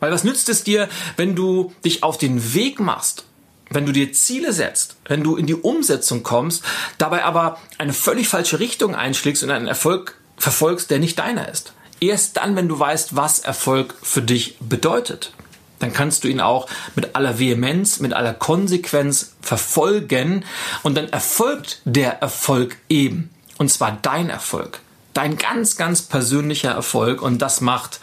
Weil 0.00 0.12
was 0.12 0.24
nützt 0.24 0.48
es 0.48 0.64
dir, 0.64 0.88
wenn 1.16 1.34
du 1.34 1.72
dich 1.84 2.02
auf 2.02 2.18
den 2.18 2.54
Weg 2.54 2.80
machst, 2.80 3.24
wenn 3.70 3.86
du 3.86 3.92
dir 3.92 4.12
Ziele 4.12 4.52
setzt, 4.52 4.96
wenn 5.06 5.22
du 5.22 5.36
in 5.36 5.46
die 5.46 5.54
Umsetzung 5.54 6.22
kommst, 6.22 6.62
dabei 6.98 7.24
aber 7.24 7.58
eine 7.78 7.92
völlig 7.92 8.28
falsche 8.28 8.60
Richtung 8.60 8.94
einschlägst 8.94 9.42
und 9.42 9.50
einen 9.50 9.66
Erfolg 9.66 10.18
verfolgst, 10.36 10.90
der 10.90 10.98
nicht 10.98 11.18
deiner 11.18 11.48
ist. 11.48 11.72
Erst 11.98 12.36
dann, 12.36 12.56
wenn 12.56 12.68
du 12.68 12.78
weißt, 12.78 13.16
was 13.16 13.38
Erfolg 13.38 13.94
für 14.02 14.22
dich 14.22 14.56
bedeutet 14.60 15.32
dann 15.78 15.92
kannst 15.92 16.24
du 16.24 16.28
ihn 16.28 16.40
auch 16.40 16.68
mit 16.94 17.14
aller 17.14 17.38
Vehemenz, 17.38 18.00
mit 18.00 18.12
aller 18.12 18.34
Konsequenz 18.34 19.34
verfolgen 19.42 20.44
und 20.82 20.96
dann 20.96 21.08
erfolgt 21.08 21.80
der 21.84 22.22
Erfolg 22.22 22.76
eben. 22.88 23.30
Und 23.58 23.70
zwar 23.70 23.98
dein 24.02 24.30
Erfolg. 24.30 24.80
Dein 25.14 25.36
ganz, 25.36 25.76
ganz 25.76 26.02
persönlicher 26.02 26.70
Erfolg 26.70 27.22
und 27.22 27.38
das 27.40 27.60
macht 27.60 28.00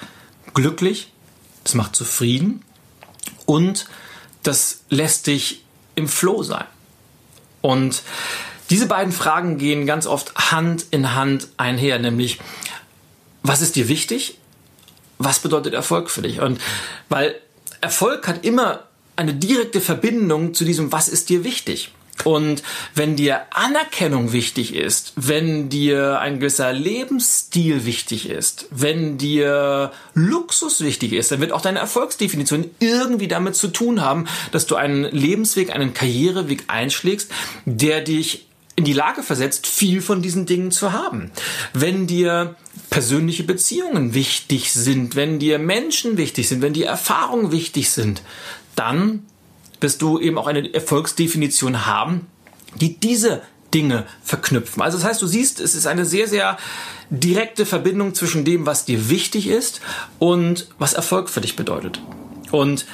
glücklich, 0.53 1.11
das 1.63 1.75
macht 1.75 1.95
zufrieden 1.95 2.63
und 3.45 3.85
das 4.41 4.81
lässt 4.89 5.27
dich 5.27 5.63
im 5.95 6.07
Flow 6.07 6.43
sein. 6.43 6.65
Und 7.61 8.01
diese 8.69 8.87
beiden 8.87 9.13
Fragen 9.13 9.57
gehen 9.57 9.85
ganz 9.85 10.07
oft 10.07 10.51
Hand 10.51 10.85
in 10.91 11.13
Hand 11.13 11.49
einher, 11.57 11.99
nämlich 11.99 12.39
was 13.43 13.61
ist 13.61 13.75
dir 13.75 13.87
wichtig? 13.87 14.37
Was 15.17 15.39
bedeutet 15.39 15.73
Erfolg 15.73 16.09
für 16.09 16.21
dich? 16.21 16.39
Und 16.39 16.59
weil 17.09 17.35
Erfolg 17.83 18.27
hat 18.27 18.45
immer 18.45 18.85
eine 19.15 19.33
direkte 19.33 19.81
Verbindung 19.81 20.53
zu 20.53 20.65
diesem, 20.65 20.91
was 20.91 21.07
ist 21.07 21.29
dir 21.29 21.43
wichtig? 21.43 21.91
Und 22.23 22.63
wenn 22.95 23.15
dir 23.15 23.41
Anerkennung 23.51 24.31
wichtig 24.31 24.73
ist, 24.73 25.13
wenn 25.15 25.67
dir 25.67 26.19
ein 26.19 26.39
gewisser 26.39 26.71
Lebensstil 26.71 27.85
wichtig 27.85 28.29
ist, 28.29 28.67
wenn 28.69 29.17
dir 29.17 29.91
Luxus 30.13 30.81
wichtig 30.81 31.13
ist, 31.13 31.31
dann 31.31 31.41
wird 31.41 31.51
auch 31.51 31.61
deine 31.61 31.79
Erfolgsdefinition 31.79 32.69
irgendwie 32.79 33.27
damit 33.27 33.55
zu 33.55 33.67
tun 33.67 34.01
haben, 34.01 34.27
dass 34.51 34.65
du 34.67 34.75
einen 34.75 35.03
Lebensweg, 35.03 35.75
einen 35.75 35.93
Karriereweg 35.93 36.65
einschlägst, 36.67 37.29
der 37.65 38.01
dich 38.01 38.47
in 38.75 38.85
die 38.85 38.93
Lage 38.93 39.23
versetzt, 39.23 39.67
viel 39.67 40.01
von 40.01 40.21
diesen 40.21 40.45
Dingen 40.45 40.71
zu 40.71 40.93
haben. 40.93 41.31
Wenn 41.73 42.07
dir 42.07 42.55
persönliche 42.89 43.43
Beziehungen 43.43 44.13
wichtig 44.13 44.73
sind, 44.73 45.15
wenn 45.15 45.39
dir 45.39 45.59
Menschen 45.59 46.17
wichtig 46.17 46.49
sind, 46.49 46.61
wenn 46.61 46.73
dir 46.73 46.87
Erfahrungen 46.87 47.51
wichtig 47.51 47.91
sind, 47.91 48.23
dann 48.75 49.25
wirst 49.79 50.01
du 50.01 50.19
eben 50.19 50.37
auch 50.37 50.47
eine 50.47 50.73
Erfolgsdefinition 50.73 51.85
haben, 51.85 52.27
die 52.75 52.99
diese 52.99 53.41
Dinge 53.73 54.05
verknüpfen. 54.23 54.81
Also 54.81 54.97
das 54.97 55.05
heißt, 55.07 55.21
du 55.21 55.27
siehst, 55.27 55.59
es 55.59 55.75
ist 55.75 55.87
eine 55.87 56.05
sehr, 56.05 56.27
sehr 56.27 56.57
direkte 57.09 57.65
Verbindung 57.65 58.15
zwischen 58.15 58.45
dem, 58.45 58.65
was 58.65 58.85
dir 58.85 59.09
wichtig 59.09 59.47
ist 59.47 59.81
und 60.19 60.67
was 60.79 60.93
Erfolg 60.93 61.29
für 61.29 61.41
dich 61.41 61.55
bedeutet. 61.55 62.01
Und 62.51 62.85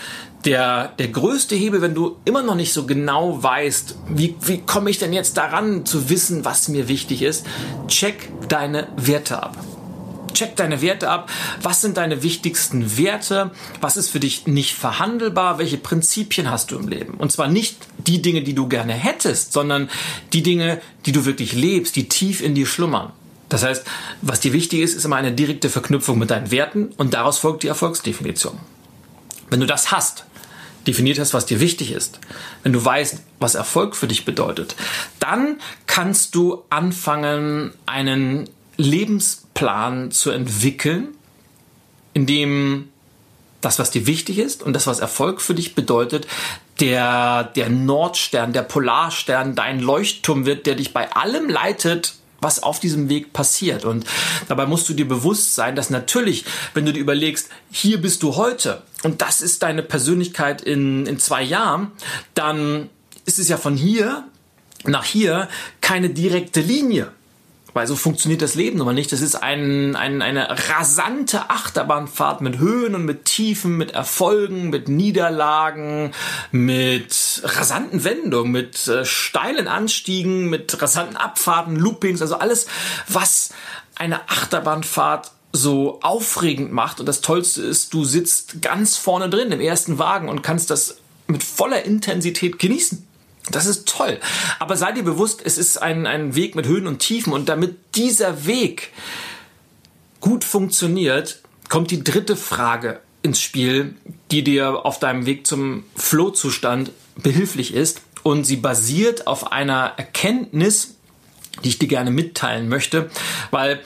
der, 0.45 0.93
der 0.99 1.09
größte 1.09 1.55
Hebel, 1.55 1.81
wenn 1.81 1.93
du 1.93 2.17
immer 2.25 2.41
noch 2.41 2.55
nicht 2.55 2.73
so 2.73 2.85
genau 2.85 3.41
weißt, 3.41 3.95
wie, 4.09 4.35
wie 4.41 4.59
komme 4.59 4.89
ich 4.89 4.99
denn 4.99 5.13
jetzt 5.13 5.37
daran 5.37 5.85
zu 5.85 6.09
wissen, 6.09 6.45
was 6.45 6.69
mir 6.69 6.87
wichtig 6.87 7.21
ist, 7.21 7.45
check 7.87 8.29
deine 8.47 8.87
Werte 8.95 9.43
ab. 9.43 9.57
Check 10.33 10.55
deine 10.55 10.81
Werte 10.81 11.09
ab. 11.09 11.29
Was 11.61 11.81
sind 11.81 11.97
deine 11.97 12.23
wichtigsten 12.23 12.97
Werte? 12.97 13.51
Was 13.81 13.97
ist 13.97 14.09
für 14.09 14.21
dich 14.21 14.47
nicht 14.47 14.75
verhandelbar? 14.75 15.57
Welche 15.57 15.77
Prinzipien 15.77 16.49
hast 16.49 16.71
du 16.71 16.77
im 16.77 16.87
Leben? 16.87 17.15
Und 17.15 17.31
zwar 17.31 17.47
nicht 17.47 17.77
die 17.97 18.21
Dinge, 18.21 18.41
die 18.41 18.53
du 18.53 18.67
gerne 18.67 18.93
hättest, 18.93 19.51
sondern 19.51 19.89
die 20.31 20.43
Dinge, 20.43 20.79
die 21.05 21.11
du 21.11 21.25
wirklich 21.25 21.53
lebst, 21.53 21.95
die 21.97 22.07
tief 22.07 22.41
in 22.41 22.55
dir 22.55 22.67
schlummern. 22.67 23.11
Das 23.49 23.63
heißt, 23.63 23.83
was 24.21 24.39
dir 24.39 24.53
wichtig 24.53 24.81
ist, 24.81 24.95
ist 24.95 25.05
immer 25.05 25.15
eine 25.15 25.33
direkte 25.33 25.69
Verknüpfung 25.69 26.19
mit 26.19 26.29
deinen 26.29 26.51
Werten 26.51 26.91
und 26.97 27.15
daraus 27.15 27.39
folgt 27.39 27.63
die 27.63 27.67
Erfolgsdefinition. 27.67 28.57
Wenn 29.49 29.59
du 29.59 29.65
das 29.65 29.91
hast, 29.91 30.25
definiert 30.87 31.19
hast, 31.19 31.33
was 31.33 31.45
dir 31.45 31.59
wichtig 31.59 31.91
ist, 31.91 32.19
wenn 32.63 32.73
du 32.73 32.83
weißt, 32.83 33.21
was 33.39 33.55
Erfolg 33.55 33.95
für 33.95 34.07
dich 34.07 34.25
bedeutet, 34.25 34.75
dann 35.19 35.57
kannst 35.87 36.35
du 36.35 36.63
anfangen, 36.69 37.73
einen 37.85 38.49
Lebensplan 38.77 40.11
zu 40.11 40.31
entwickeln, 40.31 41.09
in 42.13 42.25
dem 42.25 42.89
das, 43.61 43.77
was 43.77 43.91
dir 43.91 44.07
wichtig 44.07 44.39
ist 44.39 44.63
und 44.63 44.73
das, 44.73 44.87
was 44.87 44.99
Erfolg 44.99 45.41
für 45.41 45.53
dich 45.53 45.75
bedeutet, 45.75 46.27
der, 46.79 47.43
der 47.43 47.69
Nordstern, 47.69 48.53
der 48.53 48.61
Polarstern, 48.61 49.53
dein 49.55 49.79
Leuchtturm 49.79 50.45
wird, 50.45 50.65
der 50.65 50.75
dich 50.75 50.93
bei 50.93 51.11
allem 51.11 51.49
leitet, 51.49 52.13
was 52.41 52.63
auf 52.63 52.79
diesem 52.79 53.09
Weg 53.09 53.33
passiert. 53.33 53.83
Und 53.83 54.05
dabei 54.47 54.65
musst 54.65 54.87
du 54.87 54.93
dir 54.93 55.07
bewusst 55.07 55.55
sein, 55.55 55.75
dass 55.75 55.89
natürlich, 55.89 56.45
wenn 56.73 56.85
du 56.85 56.93
dir 56.93 56.99
überlegst, 56.99 57.49
hier 57.69 57.99
bist 57.99 58.23
du 58.23 58.37
heute 58.37 58.81
und 59.03 59.21
das 59.21 59.41
ist 59.41 59.63
deine 59.63 59.83
Persönlichkeit 59.83 60.61
in, 60.61 61.05
in 61.05 61.19
zwei 61.19 61.41
Jahren, 61.41 61.91
dann 62.33 62.89
ist 63.25 63.39
es 63.39 63.47
ja 63.47 63.57
von 63.57 63.75
hier 63.75 64.25
nach 64.85 65.05
hier 65.05 65.47
keine 65.81 66.09
direkte 66.09 66.61
Linie. 66.61 67.11
Weil 67.73 67.85
so 67.85 67.95
funktioniert 67.95 68.41
das 68.41 68.55
Leben 68.55 68.81
aber 68.81 68.93
nicht. 68.93 69.11
Das 69.11 69.21
ist 69.21 69.35
ein, 69.35 69.95
ein, 69.95 70.23
eine 70.23 70.49
rasante 70.69 71.51
Achterbahnfahrt 71.51 72.41
mit 72.41 72.57
Höhen 72.57 72.95
und 72.95 73.05
mit 73.05 73.25
Tiefen, 73.25 73.77
mit 73.77 73.91
Erfolgen, 73.91 74.71
mit 74.71 74.89
Niederlagen, 74.89 76.11
mit 76.51 77.41
rasanten 77.43 78.03
Wendungen, 78.03 78.51
mit 78.51 78.87
äh, 78.87 79.05
steilen 79.05 79.67
Anstiegen, 79.67 80.49
mit 80.49 80.81
rasanten 80.81 81.15
Abfahrten, 81.15 81.75
Loopings, 81.75 82.23
also 82.23 82.35
alles, 82.35 82.65
was 83.07 83.51
eine 83.95 84.27
Achterbahnfahrt 84.29 85.31
so 85.51 85.99
aufregend 86.01 86.71
macht. 86.71 86.99
Und 86.99 87.05
das 87.05 87.21
Tollste 87.21 87.61
ist, 87.61 87.93
du 87.93 88.05
sitzt 88.05 88.61
ganz 88.61 88.97
vorne 88.97 89.29
drin 89.29 89.51
im 89.51 89.59
ersten 89.59 89.97
Wagen 89.97 90.29
und 90.29 90.43
kannst 90.43 90.69
das 90.69 90.97
mit 91.27 91.43
voller 91.43 91.83
Intensität 91.85 92.59
genießen. 92.59 93.05
Das 93.51 93.65
ist 93.65 93.87
toll. 93.87 94.19
Aber 94.59 94.77
sei 94.77 94.91
dir 94.91 95.03
bewusst, 95.03 95.41
es 95.43 95.57
ist 95.57 95.81
ein, 95.81 96.05
ein 96.05 96.35
Weg 96.35 96.55
mit 96.55 96.67
Höhen 96.67 96.87
und 96.87 96.99
Tiefen 96.99 97.33
und 97.33 97.49
damit 97.49 97.77
dieser 97.95 98.45
Weg 98.45 98.91
gut 100.19 100.43
funktioniert, 100.43 101.41
kommt 101.67 101.91
die 101.91 102.03
dritte 102.03 102.35
Frage 102.35 102.99
ins 103.21 103.41
Spiel, 103.41 103.95
die 104.31 104.43
dir 104.43 104.85
auf 104.85 104.99
deinem 104.99 105.25
Weg 105.25 105.47
zum 105.47 105.83
Flow-Zustand 105.95 106.91
behilflich 107.15 107.73
ist 107.73 108.01
und 108.23 108.45
sie 108.45 108.57
basiert 108.57 109.27
auf 109.27 109.51
einer 109.51 109.93
Erkenntnis, 109.97 110.95
die 111.63 111.69
ich 111.69 111.79
dir 111.79 111.87
gerne 111.87 112.11
mitteilen 112.11 112.69
möchte, 112.69 113.09
weil 113.51 113.81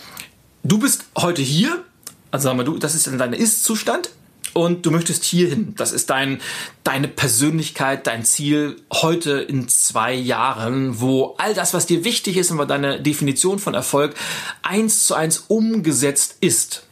du 0.63 0.80
bist 0.80 1.06
heute 1.17 1.41
hier, 1.41 1.84
also 2.32 2.45
sagen 2.45 2.58
wir 2.58 2.63
du, 2.63 2.78
das 2.78 2.95
ist 2.95 3.08
dein 3.08 3.34
Ist-Zustand 3.34 4.10
und 4.54 4.86
du 4.86 4.91
möchtest 4.91 5.23
hierhin. 5.23 5.73
Das 5.76 5.91
ist 5.91 6.10
dein, 6.10 6.39
deine 6.84 7.08
Persönlichkeit, 7.08 8.08
dein 8.08 8.23
Ziel 8.23 8.82
heute 8.91 9.39
in 9.41 9.67
zwei 9.67 10.13
Jahren, 10.13 10.99
wo 10.99 11.36
all 11.38 11.54
das, 11.54 11.73
was 11.73 11.86
dir 11.86 12.04
wichtig 12.04 12.38
ist 12.38 12.52
und 12.52 12.67
deine 12.67 13.02
Definition 13.02 13.60
von 13.60 13.73
Erfolg 13.73 14.15
eins 14.62 15.06
zu 15.06 15.15
eins 15.15 15.45
umgesetzt 15.47 16.38
ist. 16.39 16.84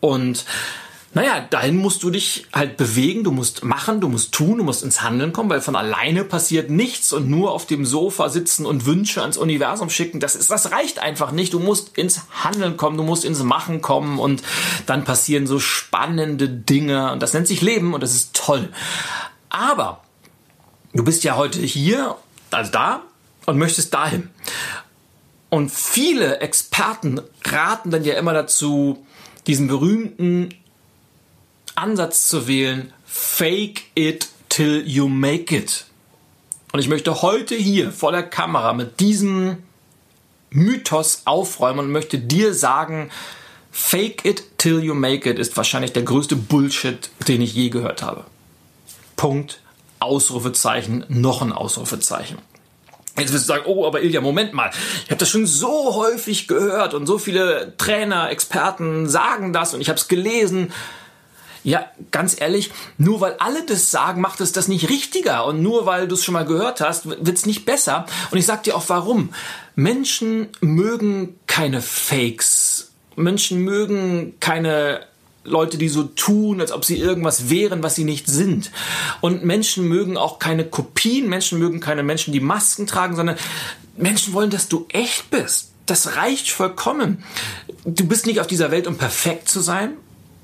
Und 0.00 0.44
naja, 1.14 1.46
dahin 1.50 1.76
musst 1.76 2.02
du 2.02 2.10
dich 2.10 2.46
halt 2.54 2.78
bewegen, 2.78 3.22
du 3.22 3.32
musst 3.32 3.64
machen, 3.64 4.00
du 4.00 4.08
musst 4.08 4.32
tun, 4.32 4.56
du 4.58 4.64
musst 4.64 4.82
ins 4.82 5.02
Handeln 5.02 5.34
kommen, 5.34 5.50
weil 5.50 5.60
von 5.60 5.76
alleine 5.76 6.24
passiert 6.24 6.70
nichts 6.70 7.12
und 7.12 7.28
nur 7.28 7.52
auf 7.52 7.66
dem 7.66 7.84
Sofa 7.84 8.30
sitzen 8.30 8.64
und 8.64 8.86
Wünsche 8.86 9.20
ans 9.20 9.36
Universum 9.36 9.90
schicken, 9.90 10.20
das 10.20 10.34
ist, 10.34 10.50
das 10.50 10.72
reicht 10.72 11.00
einfach 11.00 11.30
nicht. 11.30 11.52
Du 11.52 11.58
musst 11.58 11.98
ins 11.98 12.22
Handeln 12.42 12.78
kommen, 12.78 12.96
du 12.96 13.02
musst 13.02 13.26
ins 13.26 13.42
Machen 13.42 13.82
kommen 13.82 14.18
und 14.18 14.42
dann 14.86 15.04
passieren 15.04 15.46
so 15.46 15.58
spannende 15.58 16.48
Dinge 16.48 17.12
und 17.12 17.22
das 17.22 17.34
nennt 17.34 17.46
sich 17.46 17.60
Leben 17.60 17.92
und 17.92 18.02
das 18.02 18.14
ist 18.14 18.34
toll. 18.34 18.70
Aber 19.50 20.02
du 20.94 21.04
bist 21.04 21.24
ja 21.24 21.36
heute 21.36 21.60
hier, 21.60 22.16
also 22.50 22.72
da 22.72 23.02
und 23.44 23.58
möchtest 23.58 23.92
dahin. 23.92 24.30
Und 25.50 25.70
viele 25.70 26.40
Experten 26.40 27.20
raten 27.44 27.90
dann 27.90 28.02
ja 28.02 28.14
immer 28.14 28.32
dazu, 28.32 29.04
diesen 29.46 29.66
berühmten 29.66 30.54
Ansatz 31.74 32.28
zu 32.28 32.46
wählen, 32.46 32.92
fake 33.04 33.84
it 33.94 34.28
till 34.48 34.82
you 34.86 35.08
make 35.08 35.54
it. 35.54 35.86
Und 36.72 36.80
ich 36.80 36.88
möchte 36.88 37.22
heute 37.22 37.54
hier 37.54 37.92
vor 37.92 38.12
der 38.12 38.22
Kamera 38.22 38.72
mit 38.72 39.00
diesem 39.00 39.58
Mythos 40.50 41.22
aufräumen 41.24 41.80
und 41.80 41.92
möchte 41.92 42.18
dir 42.18 42.54
sagen, 42.54 43.10
fake 43.70 44.24
it 44.24 44.58
till 44.58 44.82
you 44.82 44.94
make 44.94 45.28
it 45.28 45.38
ist 45.38 45.56
wahrscheinlich 45.56 45.92
der 45.92 46.02
größte 46.02 46.36
Bullshit, 46.36 47.10
den 47.26 47.40
ich 47.40 47.54
je 47.54 47.70
gehört 47.70 48.02
habe. 48.02 48.24
Punkt. 49.16 49.60
Ausrufezeichen, 49.98 51.04
noch 51.08 51.42
ein 51.42 51.52
Ausrufezeichen. 51.52 52.38
Jetzt 53.16 53.32
wirst 53.32 53.44
du 53.44 53.48
sagen, 53.48 53.64
oh, 53.66 53.86
aber 53.86 54.02
Ilja, 54.02 54.20
Moment 54.20 54.52
mal, 54.52 54.70
ich 55.04 55.10
habe 55.10 55.18
das 55.18 55.28
schon 55.28 55.46
so 55.46 55.94
häufig 55.94 56.48
gehört 56.48 56.92
und 56.94 57.06
so 57.06 57.18
viele 57.18 57.74
Trainer, 57.76 58.30
Experten 58.30 59.08
sagen 59.08 59.52
das 59.52 59.74
und 59.74 59.80
ich 59.80 59.88
habe 59.88 59.98
es 59.98 60.08
gelesen. 60.08 60.72
Ja, 61.64 61.86
ganz 62.10 62.40
ehrlich, 62.40 62.72
nur 62.98 63.20
weil 63.20 63.34
alle 63.38 63.64
das 63.64 63.90
sagen, 63.90 64.20
macht 64.20 64.40
es 64.40 64.52
das 64.52 64.66
nicht 64.66 64.88
richtiger. 64.88 65.46
Und 65.46 65.62
nur 65.62 65.86
weil 65.86 66.08
du 66.08 66.14
es 66.14 66.24
schon 66.24 66.32
mal 66.32 66.44
gehört 66.44 66.80
hast, 66.80 67.06
wird 67.06 67.28
es 67.28 67.46
nicht 67.46 67.64
besser. 67.64 68.06
Und 68.30 68.38
ich 68.38 68.46
sag 68.46 68.64
dir 68.64 68.76
auch 68.76 68.88
warum. 68.88 69.32
Menschen 69.76 70.48
mögen 70.60 71.38
keine 71.46 71.80
Fakes. 71.80 72.90
Menschen 73.14 73.60
mögen 73.60 74.34
keine 74.40 75.06
Leute, 75.44 75.76
die 75.76 75.88
so 75.88 76.04
tun, 76.04 76.60
als 76.60 76.72
ob 76.72 76.84
sie 76.84 76.98
irgendwas 76.98 77.50
wären, 77.50 77.82
was 77.82 77.94
sie 77.94 78.04
nicht 78.04 78.28
sind. 78.28 78.70
Und 79.20 79.44
Menschen 79.44 79.88
mögen 79.88 80.16
auch 80.16 80.38
keine 80.38 80.64
Kopien, 80.64 81.28
Menschen 81.28 81.58
mögen 81.58 81.80
keine 81.80 82.02
Menschen, 82.02 82.32
die 82.32 82.40
Masken 82.40 82.86
tragen, 82.86 83.16
sondern 83.16 83.36
Menschen 83.96 84.32
wollen, 84.34 84.50
dass 84.50 84.68
du 84.68 84.86
echt 84.88 85.30
bist. 85.30 85.72
Das 85.86 86.16
reicht 86.16 86.50
vollkommen. 86.50 87.24
Du 87.84 88.06
bist 88.06 88.26
nicht 88.26 88.40
auf 88.40 88.46
dieser 88.46 88.70
Welt, 88.70 88.86
um 88.86 88.96
perfekt 88.96 89.48
zu 89.48 89.60
sein. 89.60 89.94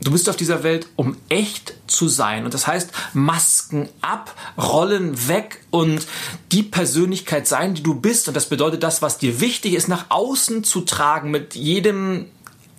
Du 0.00 0.12
bist 0.12 0.28
auf 0.28 0.36
dieser 0.36 0.62
Welt, 0.62 0.86
um 0.96 1.16
echt 1.28 1.74
zu 1.88 2.08
sein. 2.08 2.44
Und 2.44 2.54
das 2.54 2.66
heißt, 2.66 2.90
Masken 3.14 3.88
ab, 4.00 4.34
Rollen 4.56 5.28
weg 5.28 5.60
und 5.70 6.06
die 6.52 6.62
Persönlichkeit 6.62 7.48
sein, 7.48 7.74
die 7.74 7.82
du 7.82 7.94
bist. 7.94 8.28
Und 8.28 8.34
das 8.34 8.46
bedeutet, 8.46 8.82
das, 8.82 9.02
was 9.02 9.18
dir 9.18 9.40
wichtig 9.40 9.74
ist, 9.74 9.88
nach 9.88 10.06
außen 10.08 10.62
zu 10.62 10.82
tragen 10.82 11.30
mit 11.30 11.56
jedem 11.56 12.26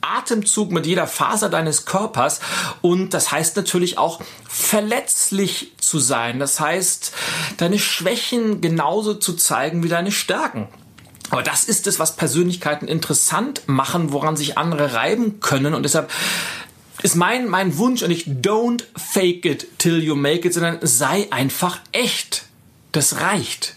Atemzug, 0.02 0.72
mit 0.72 0.86
jeder 0.86 1.08
Faser 1.08 1.50
deines 1.50 1.86
Körpers. 1.86 2.40
Und 2.82 3.14
das 3.14 3.32
heißt 3.32 3.58
natürlich 3.58 3.98
auch 3.98 4.22
verletzlich 4.48 5.74
zu 5.78 6.00
sein. 6.00 6.40
Das 6.40 6.60
heißt, 6.60 7.12
deine 7.58 7.80
Schwächen 7.80 8.62
genauso 8.62 9.14
zu 9.14 9.34
zeigen 9.34 9.84
wie 9.84 9.90
deine 9.90 10.14
Stärken. 10.14 10.68
Aber 11.32 11.44
das 11.44 11.66
ist 11.66 11.86
es, 11.86 12.00
was 12.00 12.16
Persönlichkeiten 12.16 12.88
interessant 12.88 13.64
machen, 13.68 14.14
woran 14.14 14.36
sich 14.36 14.58
andere 14.58 14.94
reiben 14.94 15.40
können. 15.40 15.74
Und 15.74 15.84
deshalb 15.84 16.10
ist 17.02 17.16
mein, 17.16 17.48
mein 17.48 17.78
Wunsch 17.78 18.04
und 18.04 18.12
ich 18.12 18.26
don't 18.26 18.84
fake 18.96 19.46
it 19.46 19.68
till 19.78 20.04
you 20.04 20.16
make 20.16 20.48
it, 20.48 20.54
sondern 20.54 20.80
sei 20.82 21.28
einfach 21.32 21.80
echt. 21.92 22.46
Das 22.92 23.22
reicht. 23.22 23.76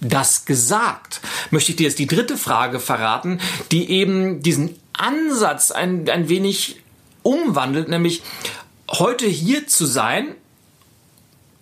Das 0.00 0.44
gesagt, 0.44 1.20
möchte 1.50 1.72
ich 1.72 1.76
dir 1.76 1.84
jetzt 1.84 1.98
die 1.98 2.06
dritte 2.06 2.36
Frage 2.36 2.78
verraten, 2.78 3.40
die 3.72 3.90
eben 3.90 4.42
diesen 4.42 4.76
Ansatz 4.92 5.70
ein, 5.70 6.08
ein 6.08 6.28
wenig 6.28 6.80
umwandelt, 7.22 7.88
nämlich 7.88 8.22
heute 8.88 9.26
hier 9.26 9.66
zu 9.66 9.86
sein, 9.86 10.34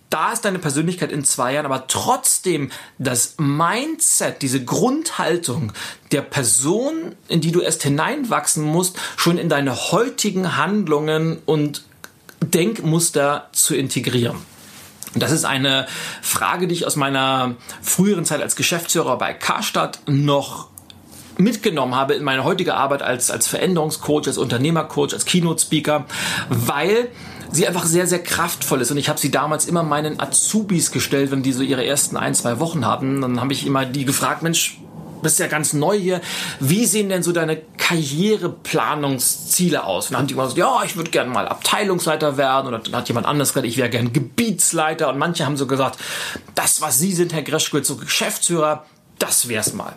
da 0.09 0.31
ist 0.31 0.45
deine 0.45 0.59
Persönlichkeit 0.59 1.11
in 1.11 1.23
zwei 1.23 1.53
Jahren, 1.53 1.65
aber 1.65 1.87
trotzdem 1.87 2.71
das 2.97 3.35
Mindset, 3.37 4.41
diese 4.41 4.63
Grundhaltung 4.63 5.73
der 6.11 6.21
Person, 6.21 7.15
in 7.27 7.41
die 7.41 7.51
du 7.51 7.61
erst 7.61 7.83
hineinwachsen 7.83 8.63
musst, 8.63 8.97
schon 9.17 9.37
in 9.37 9.49
deine 9.49 9.75
heutigen 9.91 10.57
Handlungen 10.57 11.39
und 11.45 11.83
Denkmuster 12.41 13.49
zu 13.51 13.75
integrieren. 13.75 14.37
Das 15.15 15.31
ist 15.31 15.45
eine 15.45 15.87
Frage, 16.21 16.67
die 16.67 16.75
ich 16.75 16.85
aus 16.85 16.95
meiner 16.95 17.55
früheren 17.81 18.25
Zeit 18.25 18.41
als 18.41 18.55
Geschäftsführer 18.55 19.17
bei 19.17 19.33
Karstadt 19.33 19.99
noch 20.05 20.69
mitgenommen 21.37 21.95
habe 21.95 22.15
in 22.15 22.23
meine 22.23 22.43
heutige 22.43 22.75
Arbeit 22.75 23.01
als, 23.01 23.29
als 23.29 23.47
Veränderungscoach, 23.47 24.27
als 24.27 24.37
Unternehmercoach, 24.37 25.13
als 25.13 25.25
Keynote-Speaker, 25.25 26.05
weil 26.49 27.09
sie 27.51 27.67
einfach 27.67 27.85
sehr, 27.85 28.07
sehr 28.07 28.23
kraftvoll 28.23 28.81
ist. 28.81 28.91
Und 28.91 28.97
ich 28.97 29.09
habe 29.09 29.19
sie 29.19 29.31
damals 29.31 29.65
immer 29.65 29.83
meinen 29.83 30.19
Azubis 30.19 30.91
gestellt, 30.91 31.31
wenn 31.31 31.43
die 31.43 31.53
so 31.53 31.63
ihre 31.63 31.85
ersten 31.85 32.17
ein, 32.17 32.35
zwei 32.35 32.59
Wochen 32.59 32.85
hatten. 32.85 33.21
Dann 33.21 33.41
habe 33.41 33.53
ich 33.53 33.65
immer 33.65 33.85
die 33.85 34.05
gefragt, 34.05 34.43
Mensch, 34.43 34.79
bist 35.21 35.39
ja 35.39 35.47
ganz 35.47 35.73
neu 35.73 35.97
hier. 35.97 36.21
Wie 36.59 36.85
sehen 36.85 37.09
denn 37.09 37.23
so 37.23 37.31
deine 37.31 37.59
Karriereplanungsziele 37.77 39.83
aus? 39.83 40.05
Und 40.05 40.13
dann 40.13 40.19
haben 40.19 40.27
die 40.27 40.33
immer 40.33 40.43
gesagt, 40.43 40.59
ja, 40.59 40.81
ich 40.85 40.95
würde 40.95 41.09
gerne 41.09 41.29
mal 41.29 41.47
Abteilungsleiter 41.47 42.37
werden. 42.37 42.67
Oder 42.67 42.79
dann 42.79 42.95
hat 42.95 43.07
jemand 43.07 43.25
anderes 43.25 43.49
gesagt, 43.49 43.67
ich 43.67 43.77
wäre 43.77 43.89
gerne 43.89 44.09
Gebietsleiter. 44.09 45.09
Und 45.09 45.17
manche 45.17 45.45
haben 45.45 45.57
so 45.57 45.67
gesagt, 45.67 45.99
das, 46.55 46.81
was 46.81 46.99
Sie 46.99 47.13
sind, 47.13 47.33
Herr 47.33 47.43
Greschkowitz, 47.43 47.87
so 47.87 47.97
Geschäftsführer, 47.97 48.85
das 49.19 49.47
wär's 49.47 49.73
mal. 49.73 49.93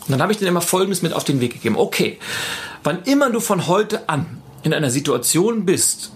Und 0.00 0.10
dann 0.10 0.22
habe 0.22 0.32
ich 0.32 0.38
denen 0.38 0.48
immer 0.48 0.60
Folgendes 0.60 1.02
mit 1.02 1.12
auf 1.12 1.24
den 1.24 1.40
Weg 1.40 1.52
gegeben. 1.52 1.76
Okay, 1.76 2.18
wann 2.82 3.02
immer 3.04 3.30
du 3.30 3.40
von 3.40 3.68
heute 3.68 4.08
an 4.08 4.42
in 4.62 4.74
einer 4.74 4.90
Situation 4.90 5.64
bist, 5.64 6.12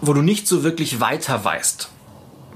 wo 0.00 0.12
du 0.12 0.22
nicht 0.22 0.46
so 0.46 0.62
wirklich 0.62 1.00
weiter 1.00 1.44
weißt, 1.44 1.88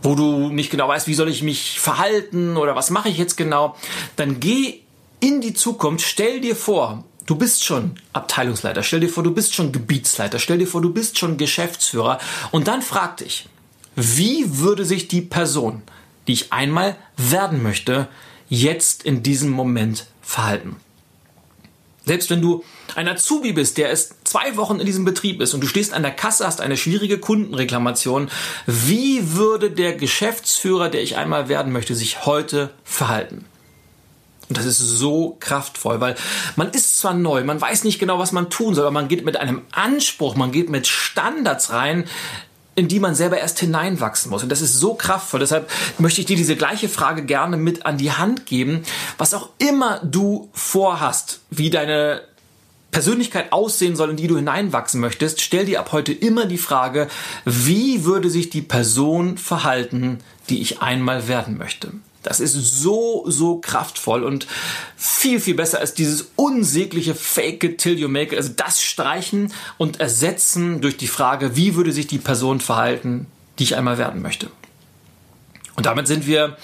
wo 0.02 0.14
du 0.14 0.48
nicht 0.48 0.70
genau 0.70 0.88
weißt, 0.88 1.06
wie 1.06 1.14
soll 1.14 1.28
ich 1.28 1.42
mich 1.42 1.80
verhalten 1.80 2.56
oder 2.56 2.74
was 2.74 2.90
mache 2.90 3.08
ich 3.08 3.18
jetzt 3.18 3.36
genau, 3.36 3.76
dann 4.16 4.40
geh 4.40 4.80
in 5.20 5.40
die 5.40 5.54
Zukunft, 5.54 6.04
stell 6.06 6.40
dir 6.40 6.56
vor, 6.56 7.04
du 7.26 7.36
bist 7.36 7.64
schon 7.64 7.92
Abteilungsleiter, 8.12 8.82
stell 8.82 9.00
dir 9.00 9.08
vor, 9.08 9.22
du 9.22 9.32
bist 9.32 9.54
schon 9.54 9.72
Gebietsleiter, 9.72 10.38
stell 10.38 10.58
dir 10.58 10.66
vor, 10.66 10.82
du 10.82 10.92
bist 10.92 11.18
schon 11.18 11.36
Geschäftsführer 11.36 12.18
und 12.50 12.68
dann 12.68 12.82
frag 12.82 13.18
dich, 13.18 13.48
wie 13.94 14.58
würde 14.58 14.84
sich 14.84 15.08
die 15.08 15.20
Person, 15.20 15.82
die 16.26 16.32
ich 16.32 16.52
einmal 16.52 16.96
werden 17.16 17.62
möchte, 17.62 18.08
jetzt 18.48 19.04
in 19.04 19.22
diesem 19.22 19.50
Moment 19.50 20.06
verhalten? 20.20 20.76
Selbst 22.04 22.30
wenn 22.30 22.40
du 22.42 22.64
ein 22.96 23.08
Azubi 23.08 23.52
bist, 23.52 23.78
der 23.78 23.90
erst 23.90 24.26
zwei 24.26 24.56
Wochen 24.56 24.80
in 24.80 24.86
diesem 24.86 25.04
Betrieb 25.04 25.40
ist 25.40 25.54
und 25.54 25.60
du 25.60 25.66
stehst 25.66 25.94
an 25.94 26.02
der 26.02 26.10
Kasse, 26.12 26.46
hast 26.46 26.60
eine 26.60 26.76
schwierige 26.76 27.18
Kundenreklamation, 27.18 28.28
wie 28.66 29.34
würde 29.34 29.70
der 29.70 29.94
Geschäftsführer, 29.94 30.88
der 30.88 31.02
ich 31.02 31.16
einmal 31.16 31.48
werden 31.48 31.72
möchte, 31.72 31.94
sich 31.94 32.26
heute 32.26 32.70
verhalten? 32.84 33.44
Und 34.48 34.58
das 34.58 34.66
ist 34.66 34.78
so 34.78 35.36
kraftvoll, 35.40 36.00
weil 36.00 36.16
man 36.56 36.70
ist 36.70 36.98
zwar 36.98 37.14
neu, 37.14 37.42
man 37.44 37.60
weiß 37.60 37.84
nicht 37.84 37.98
genau, 37.98 38.18
was 38.18 38.32
man 38.32 38.50
tun 38.50 38.74
soll, 38.74 38.84
aber 38.84 38.92
man 38.92 39.08
geht 39.08 39.24
mit 39.24 39.36
einem 39.36 39.62
Anspruch, 39.70 40.34
man 40.34 40.52
geht 40.52 40.68
mit 40.68 40.86
Standards 40.86 41.70
rein, 41.70 42.04
in 42.74 42.88
die 42.88 43.00
man 43.00 43.14
selber 43.14 43.38
erst 43.38 43.58
hineinwachsen 43.58 44.30
muss. 44.30 44.42
Und 44.42 44.48
das 44.48 44.60
ist 44.60 44.78
so 44.78 44.94
kraftvoll. 44.94 45.40
Deshalb 45.40 45.70
möchte 45.98 46.20
ich 46.20 46.26
dir 46.26 46.36
diese 46.36 46.56
gleiche 46.56 46.88
Frage 46.88 47.24
gerne 47.24 47.56
mit 47.56 47.84
an 47.84 47.98
die 47.98 48.12
Hand 48.12 48.46
geben. 48.46 48.82
Was 49.18 49.34
auch 49.34 49.50
immer 49.58 50.00
du 50.04 50.48
vorhast, 50.52 51.40
wie 51.50 51.70
deine 51.70 52.22
Persönlichkeit 52.90 53.52
aussehen 53.52 53.96
soll, 53.96 54.10
in 54.10 54.16
die 54.16 54.26
du 54.26 54.36
hineinwachsen 54.36 55.00
möchtest, 55.00 55.40
stell 55.40 55.64
dir 55.64 55.80
ab 55.80 55.92
heute 55.92 56.12
immer 56.12 56.46
die 56.46 56.58
Frage, 56.58 57.08
wie 57.44 58.04
würde 58.04 58.30
sich 58.30 58.50
die 58.50 58.62
Person 58.62 59.38
verhalten, 59.38 60.18
die 60.50 60.60
ich 60.60 60.80
einmal 60.82 61.26
werden 61.26 61.56
möchte? 61.56 61.92
Das 62.22 62.38
ist 62.38 62.52
so, 62.52 63.24
so 63.26 63.58
kraftvoll 63.58 64.22
und 64.22 64.46
viel, 64.96 65.40
viel 65.40 65.54
besser 65.54 65.80
als 65.80 65.94
dieses 65.94 66.30
unsägliche 66.36 67.14
Fake 67.14 67.64
it 67.64 67.78
till 67.78 67.98
you 67.98 68.08
make 68.08 68.32
it. 68.32 68.38
Also 68.38 68.52
das 68.54 68.82
streichen 68.82 69.52
und 69.76 70.00
ersetzen 70.00 70.80
durch 70.80 70.96
die 70.96 71.08
Frage, 71.08 71.56
wie 71.56 71.74
würde 71.74 71.92
sich 71.92 72.06
die 72.06 72.18
Person 72.18 72.60
verhalten, 72.60 73.26
die 73.58 73.64
ich 73.64 73.76
einmal 73.76 73.98
werden 73.98 74.22
möchte. 74.22 74.50
Und 75.74 75.86
damit 75.86 76.06
sind 76.06 76.26
wir 76.26 76.56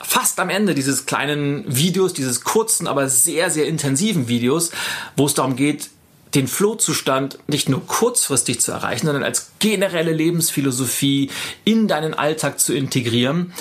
fast 0.00 0.40
am 0.40 0.48
Ende 0.48 0.74
dieses 0.74 1.06
kleinen 1.06 1.64
Videos, 1.66 2.14
dieses 2.14 2.42
kurzen, 2.42 2.86
aber 2.86 3.08
sehr, 3.08 3.50
sehr 3.50 3.66
intensiven 3.66 4.26
Videos, 4.28 4.70
wo 5.16 5.26
es 5.26 5.34
darum 5.34 5.54
geht, 5.54 5.90
den 6.34 6.48
Flohzustand 6.48 7.38
nicht 7.46 7.68
nur 7.68 7.86
kurzfristig 7.86 8.60
zu 8.60 8.72
erreichen, 8.72 9.06
sondern 9.06 9.24
als 9.24 9.52
generelle 9.58 10.12
Lebensphilosophie 10.12 11.30
in 11.64 11.88
deinen 11.88 12.14
Alltag 12.14 12.58
zu 12.58 12.74
integrieren. 12.74 13.52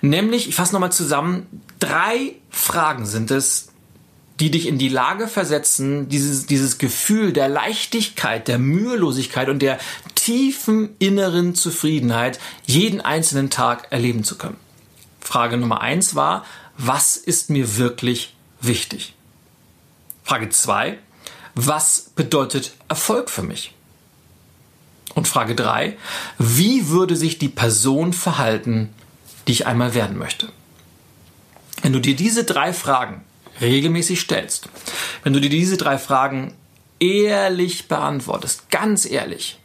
Nämlich, 0.00 0.48
ich 0.48 0.54
fasse 0.54 0.72
nochmal 0.72 0.92
zusammen, 0.92 1.46
drei 1.78 2.36
Fragen 2.50 3.06
sind 3.06 3.30
es, 3.30 3.68
die 4.38 4.50
dich 4.50 4.66
in 4.66 4.78
die 4.78 4.88
Lage 4.88 5.28
versetzen, 5.28 6.08
dieses, 6.08 6.46
dieses 6.46 6.78
Gefühl 6.78 7.32
der 7.32 7.48
Leichtigkeit, 7.48 8.48
der 8.48 8.58
Mühelosigkeit 8.58 9.48
und 9.50 9.60
der 9.60 9.78
tiefen 10.14 10.96
inneren 10.98 11.54
Zufriedenheit 11.54 12.40
jeden 12.64 13.02
einzelnen 13.02 13.50
Tag 13.50 13.88
erleben 13.90 14.24
zu 14.24 14.38
können. 14.38 14.56
Frage 15.20 15.58
Nummer 15.58 15.82
eins 15.82 16.14
war, 16.14 16.46
was 16.78 17.18
ist 17.18 17.50
mir 17.50 17.76
wirklich 17.76 18.34
wichtig? 18.60 19.14
Frage 20.24 20.48
zwei, 20.48 20.98
was 21.54 22.10
bedeutet 22.14 22.72
Erfolg 22.88 23.30
für 23.30 23.42
mich? 23.42 23.74
Und 25.14 25.26
Frage 25.26 25.54
drei, 25.54 25.96
wie 26.38 26.88
würde 26.88 27.16
sich 27.16 27.38
die 27.38 27.48
Person 27.48 28.12
verhalten, 28.12 28.90
die 29.46 29.52
ich 29.52 29.66
einmal 29.66 29.94
werden 29.94 30.18
möchte? 30.18 30.48
Wenn 31.82 31.92
du 31.92 32.00
dir 32.00 32.14
diese 32.14 32.44
drei 32.44 32.72
Fragen 32.72 33.24
regelmäßig 33.60 34.20
stellst, 34.20 34.68
wenn 35.22 35.32
du 35.32 35.40
dir 35.40 35.50
diese 35.50 35.76
drei 35.76 35.98
Fragen 35.98 36.54
ehrlich 37.00 37.88
beantwortest, 37.88 38.70
ganz 38.70 39.04
ehrlich, 39.04 39.58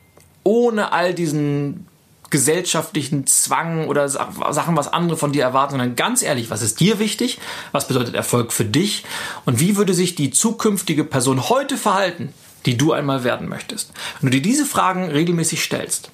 ohne 0.44 0.92
all 0.92 1.14
diesen 1.14 1.88
gesellschaftlichen 2.36 3.28
Zwang 3.28 3.88
oder 3.88 4.10
Sachen, 4.10 4.76
was 4.76 4.92
andere 4.92 5.16
von 5.16 5.32
dir 5.32 5.44
erwarten, 5.44 5.72
sondern 5.72 5.96
ganz 5.96 6.22
ehrlich, 6.22 6.50
was 6.50 6.62
ist 6.62 6.82
dir 6.82 7.00
wichtig? 7.00 7.40
Was 7.72 7.88
bedeutet 7.88 8.14
Erfolg 8.14 8.52
für 8.52 8.66
dich? 8.66 9.06
Und 9.46 9.62
wie 9.62 9.78
würde 9.78 9.94
sich 9.94 10.16
die 10.16 10.32
zukünftige 10.32 11.06
Person 11.06 11.48
heute 11.48 11.78
verhalten, 11.78 12.34
die 12.66 12.76
du 12.76 12.92
einmal 12.92 13.24
werden 13.24 13.48
möchtest? 13.48 13.94
Wenn 14.20 14.32
du 14.32 14.38
dir 14.38 14.42
diese 14.42 14.66
Fragen 14.66 15.06
regelmäßig 15.06 15.64
stellst, 15.64 16.12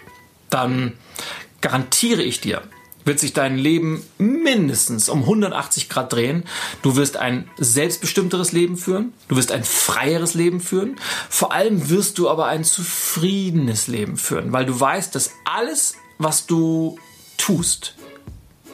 dann 0.51 0.93
garantiere 1.59 2.21
ich 2.21 2.39
dir, 2.39 2.61
wird 3.05 3.19
sich 3.19 3.33
dein 3.33 3.57
Leben 3.57 4.03
mindestens 4.17 5.09
um 5.09 5.21
180 5.21 5.89
Grad 5.89 6.13
drehen. 6.13 6.43
Du 6.81 6.95
wirst 6.95 7.17
ein 7.17 7.49
selbstbestimmteres 7.57 8.51
Leben 8.51 8.77
führen. 8.77 9.13
Du 9.27 9.35
wirst 9.35 9.51
ein 9.51 9.63
freieres 9.63 10.33
Leben 10.33 10.59
führen. 10.59 10.97
Vor 11.29 11.51
allem 11.51 11.89
wirst 11.89 12.17
du 12.17 12.29
aber 12.29 12.47
ein 12.47 12.63
zufriedenes 12.63 13.87
Leben 13.87 14.17
führen, 14.17 14.51
weil 14.51 14.65
du 14.65 14.79
weißt, 14.79 15.15
dass 15.15 15.31
alles, 15.45 15.95
was 16.23 16.45
du 16.45 16.97
tust, 17.37 17.95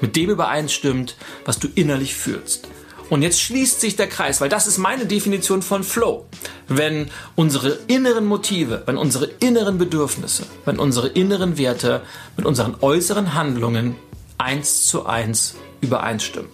mit 0.01 0.15
dem 0.15 0.29
übereinstimmt, 0.29 1.15
was 1.45 1.59
du 1.59 1.67
innerlich 1.73 2.15
fühlst. 2.15 2.67
Und 3.09 3.21
jetzt 3.21 3.41
schließt 3.41 3.79
sich 3.79 3.95
der 3.95 4.07
Kreis, 4.07 4.41
weil 4.41 4.49
das 4.49 4.67
ist 4.67 4.77
meine 4.77 5.05
Definition 5.05 5.61
von 5.61 5.83
Flow. 5.83 6.25
Wenn 6.67 7.09
unsere 7.35 7.79
inneren 7.87 8.25
Motive, 8.25 8.83
wenn 8.85 8.97
unsere 8.97 9.25
inneren 9.39 9.77
Bedürfnisse, 9.77 10.43
wenn 10.65 10.77
unsere 10.77 11.07
inneren 11.07 11.57
Werte 11.57 12.01
mit 12.35 12.45
unseren 12.45 12.75
äußeren 12.81 13.33
Handlungen 13.33 13.95
eins 14.37 14.85
zu 14.85 15.05
eins 15.05 15.55
übereinstimmen. 15.79 16.51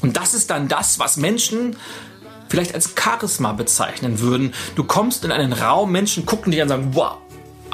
Und 0.00 0.16
das 0.16 0.34
ist 0.34 0.50
dann 0.50 0.66
das, 0.66 0.98
was 0.98 1.16
Menschen 1.16 1.76
vielleicht 2.48 2.74
als 2.74 2.94
Charisma 3.00 3.52
bezeichnen 3.52 4.18
würden. 4.18 4.52
Du 4.74 4.84
kommst 4.84 5.24
in 5.24 5.30
einen 5.30 5.52
Raum, 5.52 5.92
Menschen 5.92 6.26
gucken 6.26 6.50
dich 6.50 6.60
an 6.60 6.66
und 6.66 6.68
sagen, 6.68 6.90
wow, 6.94 7.21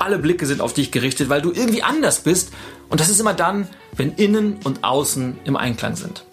alle 0.00 0.18
Blicke 0.18 0.46
sind 0.46 0.60
auf 0.60 0.72
dich 0.72 0.90
gerichtet, 0.90 1.28
weil 1.28 1.42
du 1.42 1.52
irgendwie 1.52 1.82
anders 1.82 2.20
bist. 2.20 2.52
Und 2.88 3.00
das 3.00 3.08
ist 3.08 3.20
immer 3.20 3.34
dann, 3.34 3.68
wenn 3.96 4.12
innen 4.14 4.58
und 4.64 4.84
außen 4.84 5.38
im 5.44 5.56
Einklang 5.56 5.96
sind. 5.96 6.24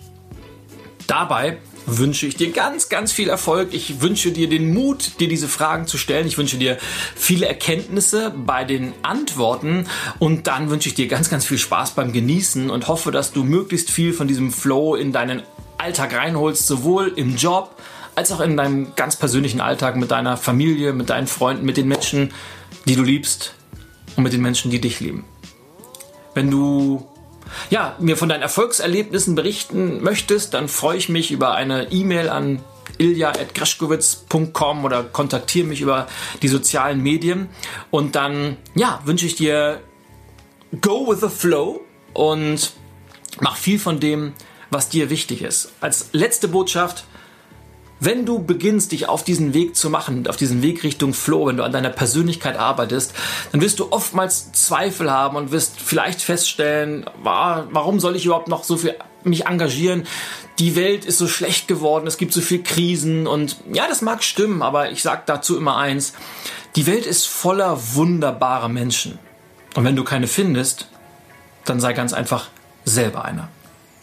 Dabei 1.07 1.57
wünsche 1.85 2.25
ich 2.25 2.35
dir 2.35 2.51
ganz, 2.51 2.89
ganz 2.89 3.11
viel 3.11 3.29
Erfolg. 3.29 3.73
Ich 3.73 4.01
wünsche 4.01 4.31
dir 4.31 4.49
den 4.49 4.73
Mut, 4.73 5.19
dir 5.19 5.27
diese 5.27 5.47
Fragen 5.47 5.87
zu 5.87 5.97
stellen. 5.97 6.27
Ich 6.27 6.37
wünsche 6.37 6.57
dir 6.57 6.77
viele 7.15 7.45
Erkenntnisse 7.47 8.33
bei 8.35 8.63
den 8.63 8.93
Antworten 9.03 9.85
und 10.19 10.47
dann 10.47 10.69
wünsche 10.69 10.89
ich 10.89 10.95
dir 10.95 11.07
ganz, 11.07 11.29
ganz 11.29 11.45
viel 11.45 11.57
Spaß 11.57 11.91
beim 11.91 12.11
Genießen 12.11 12.69
und 12.69 12.87
hoffe, 12.87 13.11
dass 13.11 13.31
du 13.31 13.43
möglichst 13.43 13.91
viel 13.91 14.13
von 14.13 14.27
diesem 14.27 14.51
Flow 14.51 14.95
in 14.95 15.11
deinen 15.11 15.43
Alltag 15.77 16.13
reinholst, 16.13 16.65
sowohl 16.65 17.11
im 17.15 17.35
Job 17.35 17.75
als 18.15 18.31
auch 18.31 18.39
in 18.39 18.57
deinem 18.57 18.95
ganz 18.95 19.15
persönlichen 19.15 19.61
Alltag 19.61 19.95
mit 19.95 20.11
deiner 20.11 20.37
Familie, 20.37 20.93
mit 20.93 21.09
deinen 21.09 21.27
Freunden, 21.27 21.65
mit 21.65 21.77
den 21.77 21.87
Menschen, 21.87 22.33
die 22.85 22.95
du 22.95 23.03
liebst 23.03 23.53
und 24.15 24.23
mit 24.23 24.33
den 24.33 24.41
Menschen, 24.41 24.71
die 24.71 24.79
dich 24.79 24.99
lieben. 24.99 25.25
Wenn 26.33 26.49
du 26.49 27.07
ja, 27.69 27.95
mir 27.99 28.17
von 28.17 28.29
deinen 28.29 28.41
Erfolgserlebnissen 28.41 29.35
berichten 29.35 30.01
möchtest, 30.01 30.53
dann 30.53 30.67
freue 30.67 30.97
ich 30.97 31.09
mich 31.09 31.31
über 31.31 31.53
eine 31.53 31.91
E-Mail 31.91 32.29
an 32.29 32.61
ilja.graschkowitz.com 32.97 34.85
oder 34.85 35.03
kontaktiere 35.03 35.67
mich 35.67 35.81
über 35.81 36.07
die 36.41 36.47
sozialen 36.47 37.01
Medien. 37.01 37.49
Und 37.91 38.15
dann, 38.15 38.57
ja, 38.73 39.01
wünsche 39.05 39.25
ich 39.25 39.35
dir 39.35 39.81
Go 40.81 41.07
with 41.07 41.21
the 41.21 41.29
Flow 41.29 41.81
und 42.13 42.73
Mach 43.39 43.57
viel 43.57 43.79
von 43.79 43.99
dem, 43.99 44.33
was 44.69 44.89
dir 44.89 45.09
wichtig 45.09 45.41
ist. 45.41 45.73
Als 45.81 46.09
letzte 46.11 46.47
Botschaft, 46.47 47.05
wenn 47.99 48.25
du 48.25 48.39
beginnst, 48.39 48.91
dich 48.91 49.07
auf 49.07 49.23
diesen 49.23 49.53
Weg 49.53 49.75
zu 49.75 49.89
machen, 49.89 50.27
auf 50.27 50.35
diesen 50.35 50.61
Weg 50.61 50.83
Richtung 50.83 51.13
Flow, 51.13 51.47
wenn 51.47 51.57
du 51.57 51.63
an 51.63 51.71
deiner 51.71 51.89
Persönlichkeit 51.89 52.57
arbeitest, 52.57 53.13
dann 53.51 53.61
wirst 53.61 53.79
du 53.79 53.91
oftmals 53.91 54.51
Zweifel 54.51 55.11
haben 55.11 55.37
und 55.37 55.51
wirst 55.51 55.79
vielleicht 55.79 56.21
feststellen, 56.21 57.05
warum 57.23 57.99
soll 57.99 58.15
ich 58.15 58.25
überhaupt 58.25 58.49
noch 58.49 58.63
so 58.63 58.77
viel 58.77 58.95
mich 59.23 59.45
engagieren? 59.45 60.05
Die 60.59 60.75
Welt 60.75 61.05
ist 61.05 61.17
so 61.17 61.27
schlecht 61.27 61.67
geworden, 61.67 62.05
es 62.07 62.17
gibt 62.17 62.33
so 62.33 62.41
viel 62.41 62.63
Krisen 62.63 63.27
und 63.27 63.57
ja, 63.71 63.87
das 63.87 64.01
mag 64.01 64.23
stimmen, 64.23 64.61
aber 64.61 64.91
ich 64.91 65.01
sage 65.01 65.23
dazu 65.25 65.57
immer 65.57 65.77
eins, 65.77 66.13
die 66.75 66.87
Welt 66.87 67.05
ist 67.05 67.25
voller 67.25 67.79
wunderbarer 67.95 68.69
Menschen. 68.69 69.19
Und 69.75 69.85
wenn 69.85 69.95
du 69.95 70.03
keine 70.03 70.27
findest, 70.27 70.87
dann 71.63 71.79
sei 71.79 71.93
ganz 71.93 72.13
einfach 72.13 72.49
selber 72.83 73.25
einer. 73.25 73.49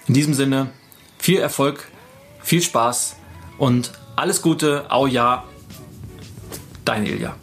In 0.06 0.14
diesem 0.14 0.34
Sinne, 0.34 0.70
viel 1.18 1.38
Erfolg, 1.38 1.88
viel 2.42 2.60
Spaß 2.60 3.16
und 3.62 3.92
alles 4.16 4.42
Gute, 4.42 4.90
au 4.90 5.06
ja, 5.06 5.44
dein 6.84 7.06
Ilja. 7.06 7.36